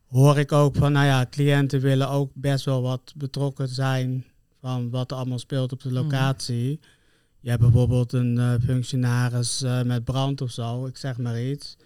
hoor 0.07 0.37
ik 0.39 0.51
ook 0.51 0.75
van, 0.75 0.91
nou 0.91 1.05
ja, 1.05 1.25
cliënten 1.29 1.79
willen 1.79 2.09
ook 2.09 2.31
best 2.33 2.65
wel 2.65 2.81
wat 2.81 3.13
betrokken 3.15 3.67
zijn 3.67 4.25
van 4.61 4.89
wat 4.89 5.11
er 5.11 5.17
allemaal 5.17 5.39
speelt 5.39 5.71
op 5.71 5.81
de 5.81 5.91
locatie. 5.91 6.79
Je 7.41 7.49
hebt 7.49 7.61
bijvoorbeeld 7.61 8.13
een 8.13 8.37
eh, 8.37 8.53
functionaris 8.65 9.61
eh, 9.61 9.81
met 9.81 10.03
brand 10.03 10.41
of 10.41 10.51
zo, 10.51 10.85
ik 10.85 10.97
zeg 10.97 11.17
maar 11.17 11.41
iets. 11.43 11.77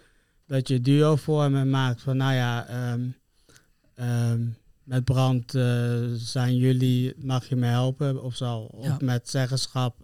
Dat 0.46 0.68
je 0.68 0.80
duo 0.80 1.16
vormen 1.16 1.70
maakt 1.70 2.02
van, 2.02 2.16
nou 2.16 2.34
ja, 2.34 2.66
ehm, 2.66 3.00
ehm, 3.94 4.40
met 4.84 5.04
brand 5.04 5.54
eh, 5.54 6.02
zijn 6.14 6.56
jullie, 6.56 7.14
mag 7.16 7.48
je 7.48 7.56
me 7.56 7.66
helpen 7.66 8.22
of 8.22 8.36
zo. 8.36 8.56
Of 8.58 8.86
Ja. 8.86 8.96
met 9.00 9.28
zeggenschap 9.28 9.96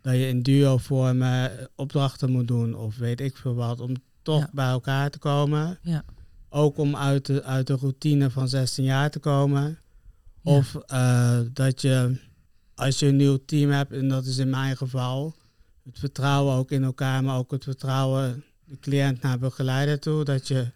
dat 0.00 0.14
je 0.14 0.28
in 0.28 0.42
duo 0.42 0.76
vormen 0.78 1.68
opdrachten 1.74 2.30
moet 2.30 2.48
doen 2.48 2.74
of 2.74 2.96
weet 2.96 3.20
ik 3.20 3.36
veel 3.36 3.54
wat. 3.54 3.80
Om 3.80 3.94
toch 4.22 4.40
Ja. 4.40 4.50
bij 4.52 4.68
elkaar 4.68 5.10
te 5.10 5.18
komen. 5.18 5.78
Ja. 5.82 6.04
Ook 6.48 6.78
om 6.78 6.96
uit 6.96 7.26
de, 7.26 7.42
uit 7.42 7.66
de 7.66 7.76
routine 7.76 8.30
van 8.30 8.48
16 8.48 8.84
jaar 8.84 9.10
te 9.10 9.18
komen. 9.18 9.78
Of 10.42 10.76
dat 11.52 11.82
je, 11.82 12.18
als 12.78 12.98
je 12.98 13.06
een 13.06 13.16
nieuw 13.16 13.38
team 13.46 13.70
hebt, 13.70 13.92
en 13.92 14.08
dat 14.08 14.24
is 14.26 14.38
in 14.38 14.50
mijn 14.50 14.76
geval, 14.76 15.34
het 15.84 15.98
vertrouwen 15.98 16.54
ook 16.54 16.70
in 16.70 16.84
elkaar, 16.84 17.24
maar 17.24 17.36
ook 17.38 17.50
het 17.50 17.64
vertrouwen 17.64 18.44
de 18.64 18.78
cliënt 18.80 19.22
naar 19.22 19.38
begeleider 19.38 19.98
toe, 20.00 20.24
dat 20.24 20.48
je 20.48 20.70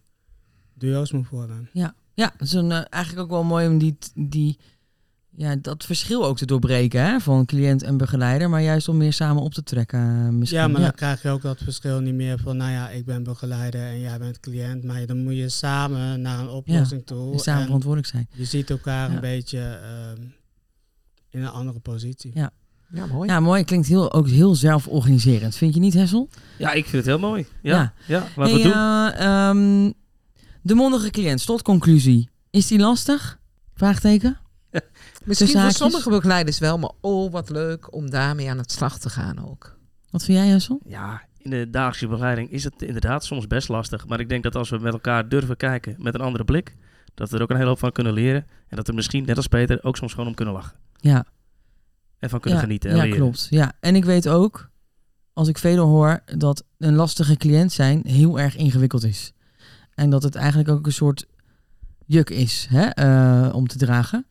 duo's 0.74 1.12
moet 1.12 1.26
vormen. 1.26 1.68
Ja, 1.72 1.94
ja 2.14 2.30
het 2.32 2.40
is 2.40 2.52
een, 2.52 2.72
eh, 2.72 2.82
eigenlijk 2.90 3.24
ook 3.24 3.30
wel 3.30 3.44
mooi 3.44 3.68
om 3.68 3.78
die, 3.78 3.96
die, 4.14 4.58
ja, 5.36 5.56
dat 5.56 5.84
verschil 5.84 6.24
ook 6.26 6.36
te 6.36 6.46
doorbreken 6.46 7.02
hè, 7.04 7.20
van 7.20 7.44
cliënt 7.46 7.82
en 7.82 7.96
begeleider, 7.96 8.50
maar 8.50 8.62
juist 8.62 8.88
om 8.88 8.96
meer 8.96 9.12
samen 9.12 9.42
op 9.42 9.54
te 9.54 9.62
trekken. 9.62 10.00
eh, 10.00 10.28
misschien. 10.28 10.60
Ja, 10.60 10.68
maar 10.68 10.80
dan 10.80 10.92
krijg 10.94 11.22
je 11.22 11.28
ook 11.28 11.42
dat 11.42 11.58
verschil 11.62 12.00
niet 12.00 12.14
meer 12.14 12.38
van, 12.38 12.56
nou 12.56 12.70
ja, 12.70 12.88
ik 12.90 13.04
ben 13.04 13.22
begeleider 13.22 13.80
en 13.86 14.00
jij 14.00 14.18
bent 14.18 14.40
cliënt, 14.40 14.84
maar 14.84 15.06
dan 15.06 15.22
moet 15.22 15.36
je 15.36 15.48
samen 15.48 16.20
naar 16.20 16.38
een 16.40 16.48
oplossing 16.48 17.06
toe. 17.06 17.32
En 17.32 17.38
samen 17.38 17.60
en 17.60 17.66
verantwoordelijk 17.66 18.10
zijn. 18.12 18.28
je 18.34 18.44
ziet 18.44 18.70
elkaar 18.70 19.08
Ja. 19.08 19.14
een 19.14 19.20
beetje 19.20 19.58
ehm, 19.58 20.22
in 21.32 21.42
een 21.42 21.48
andere 21.50 21.80
positie. 21.80 22.30
Ja. 22.34 22.50
Ja, 22.94 23.06
mooi. 23.06 23.28
Ja, 23.28 23.40
mooi. 23.40 23.64
Klinkt 23.64 23.86
heel, 23.88 24.12
ook 24.12 24.28
heel 24.28 24.54
zelforganiserend. 24.54 25.56
Vind 25.56 25.74
je 25.74 25.80
niet, 25.80 25.94
Hessel? 25.94 26.28
Ja, 26.58 26.72
ik 26.72 26.82
vind 26.84 26.96
het 26.96 27.06
heel 27.06 27.18
mooi. 27.28 27.46
Ja, 27.62 27.76
Ja. 27.76 27.92
ja. 28.06 28.26
laten 28.36 28.54
we 28.54 28.60
Hey, 28.60 28.62
doen. 28.62 28.72
eh, 28.72 29.48
ehm, 29.48 29.92
de 30.62 30.74
mondige 30.74 31.10
cliënt, 31.10 31.40
slotconclusie. 31.40 32.28
Is 32.50 32.66
die 32.66 32.78
lastig? 32.78 33.38
Vraagteken? 33.74 34.38
Misschien 35.24 35.60
voor 35.60 35.70
sommige 35.70 36.10
begeleiders 36.10 36.58
wel, 36.58 36.78
maar 36.78 36.90
oh, 37.00 37.32
wat 37.32 37.50
leuk 37.50 37.94
om 37.94 38.10
daarmee 38.10 38.50
aan 38.50 38.58
het 38.58 38.72
slag 38.72 38.98
te 38.98 39.10
gaan 39.10 39.48
ook. 39.48 39.76
Wat 40.10 40.24
vind 40.24 40.38
jij, 40.38 40.46
Jessel? 40.48 40.80
Ja, 40.86 41.22
in 41.38 41.50
de 41.50 41.70
dagelijkse 41.70 42.06
begeleiding 42.08 42.50
is 42.50 42.64
het 42.64 42.82
inderdaad 42.82 43.24
soms 43.24 43.46
best 43.46 43.68
lastig. 43.68 44.06
Maar 44.06 44.20
ik 44.20 44.28
denk 44.28 44.42
dat 44.42 44.56
als 44.56 44.70
we 44.70 44.78
met 44.78 44.92
elkaar 44.92 45.28
durven 45.28 45.56
kijken 45.56 45.94
met 45.98 46.14
een 46.14 46.20
andere 46.20 46.44
blik, 46.44 46.76
dat 47.14 47.30
we 47.30 47.36
er 47.36 47.42
ook 47.42 47.50
een 47.50 47.56
hele 47.56 47.68
hoop 47.68 47.78
van 47.78 47.92
kunnen 47.92 48.12
leren. 48.12 48.46
En 48.68 48.76
dat 48.76 48.86
we 48.86 48.92
misschien, 48.92 49.24
net 49.24 49.36
als 49.36 49.46
Peter, 49.46 49.78
ook 49.84 49.96
soms 49.96 50.12
gewoon 50.12 50.28
om 50.28 50.34
kunnen 50.34 50.54
lachen. 50.54 50.76
Ja, 51.02 51.24
En 52.18 52.30
van 52.30 52.40
kunnen 52.40 52.58
ja, 52.58 52.64
genieten 52.64 52.90
en 52.90 52.96
ja 52.96 53.02
leren. 53.02 53.18
klopt. 53.18 53.46
Ja, 53.50 53.72
en 53.80 53.94
ik 53.94 54.04
weet 54.04 54.28
ook, 54.28 54.70
als 55.32 55.48
ik 55.48 55.58
Fedor 55.58 55.86
hoor, 55.86 56.20
dat 56.36 56.64
een 56.78 56.94
lastige 56.94 57.36
cliënt 57.36 57.72
zijn 57.72 58.02
heel 58.06 58.40
erg 58.40 58.56
ingewikkeld 58.56 59.04
is. 59.04 59.32
En 59.94 60.10
dat 60.10 60.22
het 60.22 60.34
eigenlijk 60.34 60.68
ook 60.68 60.86
een 60.86 60.92
soort 60.92 61.26
juk 62.06 62.30
is 62.30 62.66
hè, 62.70 62.84
eh, 62.86 63.54
om 63.54 63.66
te 63.66 63.78
dragen. 63.78 64.26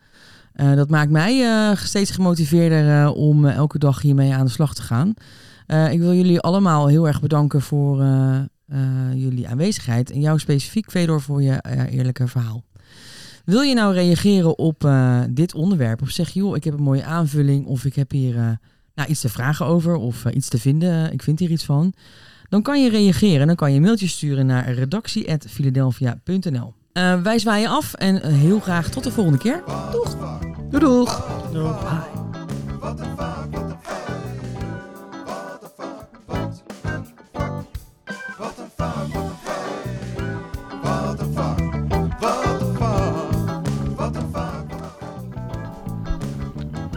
Eh, 0.53 0.73
dat 0.73 0.89
maakt 0.89 1.11
mij 1.11 1.43
eh, 1.43 1.77
steeds 1.77 2.11
gemotiveerder 2.11 3.11
om 3.13 3.45
elke 3.45 3.79
dag 3.79 4.01
hiermee 4.01 4.33
aan 4.33 4.45
de 4.45 4.51
slag 4.51 4.73
te 4.73 4.81
gaan. 4.81 5.13
Ik 5.91 5.99
wil 5.99 6.13
jullie 6.13 6.39
allemaal 6.39 6.87
heel 6.87 7.07
erg 7.07 7.21
bedanken 7.21 7.61
voor 7.61 8.03
jullie 9.15 9.47
aanwezigheid. 9.47 10.11
En 10.11 10.19
jou 10.19 10.39
specifiek, 10.39 10.91
Fedor, 10.91 11.21
voor 11.21 11.41
je 11.41 11.61
eerlijke 11.89 12.27
verhaal. 12.27 12.63
Wil 13.45 13.61
je 13.61 13.73
nou 13.75 13.93
reageren 13.93 14.57
op 14.57 14.85
eh, 14.85 15.19
dit 15.29 15.53
onderwerp? 15.53 16.01
Of 16.01 16.09
zeg 16.09 16.29
je, 16.29 16.39
joh, 16.39 16.55
ik 16.55 16.63
heb 16.63 16.73
een 16.73 16.83
mooie 16.83 17.03
aanvulling. 17.03 17.65
Of 17.65 17.85
ik 17.85 17.95
heb 17.95 18.11
hier 18.11 18.37
eh, 18.37 18.49
nou, 18.95 19.09
iets 19.09 19.21
te 19.21 19.29
vragen 19.29 19.65
over. 19.65 19.95
Of 19.95 20.25
eh, 20.25 20.35
iets 20.35 20.49
te 20.49 20.57
vinden. 20.57 21.11
Ik 21.13 21.23
vind 21.23 21.39
hier 21.39 21.49
iets 21.49 21.65
van. 21.65 21.93
Dan 22.49 22.61
kan 22.61 22.83
je 22.83 22.89
reageren. 22.89 23.47
Dan 23.47 23.55
kan 23.55 23.69
je 23.71 23.75
een 23.75 23.81
mailtje 23.83 24.07
sturen 24.07 24.45
naar 24.45 24.73
redactie.philadelphia.nl 24.73 26.73
Eh, 26.93 27.21
Wij 27.21 27.39
zwaaien 27.39 27.69
af. 27.69 27.93
En 27.93 28.31
heel 28.33 28.59
graag 28.59 28.89
tot 28.89 29.03
de 29.03 29.11
volgende 29.11 29.39
keer. 29.39 29.63
Doei 30.69 30.83
doeg! 30.83 31.25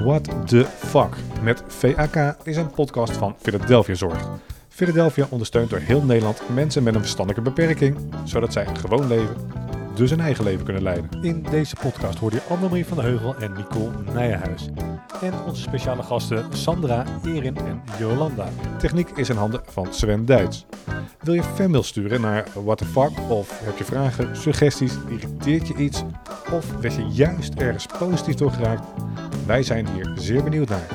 What 0.04 0.48
the 0.48 0.64
fuck 0.64 1.16
met 1.42 1.62
VAK 1.66 2.36
is 2.42 2.56
een 2.56 2.70
podcast 2.70 3.12
van 3.16 3.34
Philadelphia 3.38 3.94
Zorg. 3.94 4.28
Philadelphia 4.68 5.26
ondersteunt 5.30 5.70
door 5.70 5.78
heel 5.78 6.02
Nederland 6.02 6.42
mensen 6.54 6.82
met 6.82 6.94
een 6.94 7.00
verstandelijke 7.00 7.50
beperking, 7.50 7.96
zodat 8.24 8.52
zij 8.52 8.66
een 8.66 8.76
gewoon 8.76 9.06
leven, 9.06 9.36
dus 9.94 10.10
een 10.10 10.20
eigen 10.20 10.44
leven 10.44 10.64
kunnen 10.64 10.82
leiden. 10.82 11.08
In 11.22 11.46
deze 11.50 11.76
podcast 11.80 12.18
hoorde 12.18 12.36
je 12.36 12.54
Annemarie 12.54 12.86
van 12.86 12.96
de 12.96 13.02
Heugel 13.02 13.36
en 13.36 13.52
Nicole 13.52 13.90
Nijenhuis. 14.14 14.68
En 15.20 15.32
onze 15.46 15.62
speciale 15.62 16.02
gasten 16.02 16.46
Sandra, 16.52 17.04
Erin 17.24 17.56
en 17.56 17.82
Jolanda. 17.98 18.48
Techniek 18.78 19.10
is 19.10 19.28
in 19.28 19.36
handen 19.36 19.60
van 19.66 19.86
Sven 19.90 20.26
Duits. 20.26 20.66
Wil 21.20 21.34
je 21.34 21.42
fanmail 21.42 21.82
sturen 21.82 22.20
naar 22.20 22.46
What 22.64 22.78
the 22.78 22.84
fuck 22.84 23.10
of 23.28 23.60
heb 23.64 23.78
je 23.78 23.84
vragen, 23.84 24.36
suggesties, 24.36 24.92
irriteert 25.08 25.68
je 25.68 25.74
iets 25.74 26.04
of 26.52 26.80
werd 26.80 26.94
je 26.94 27.06
juist 27.08 27.54
ergens 27.54 27.86
positief 27.98 28.34
door 28.34 28.50
geraakt? 28.50 28.82
Wij 29.46 29.62
zijn 29.62 29.88
hier 29.88 30.12
zeer 30.14 30.42
benieuwd 30.42 30.68
naar. 30.68 30.88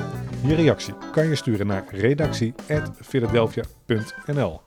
Je 0.46 0.54
reactie 0.54 0.94
kan 1.12 1.28
je 1.28 1.34
sturen 1.34 1.66
naar 1.66 1.84
redactie.philadelphia.nl 1.90 4.60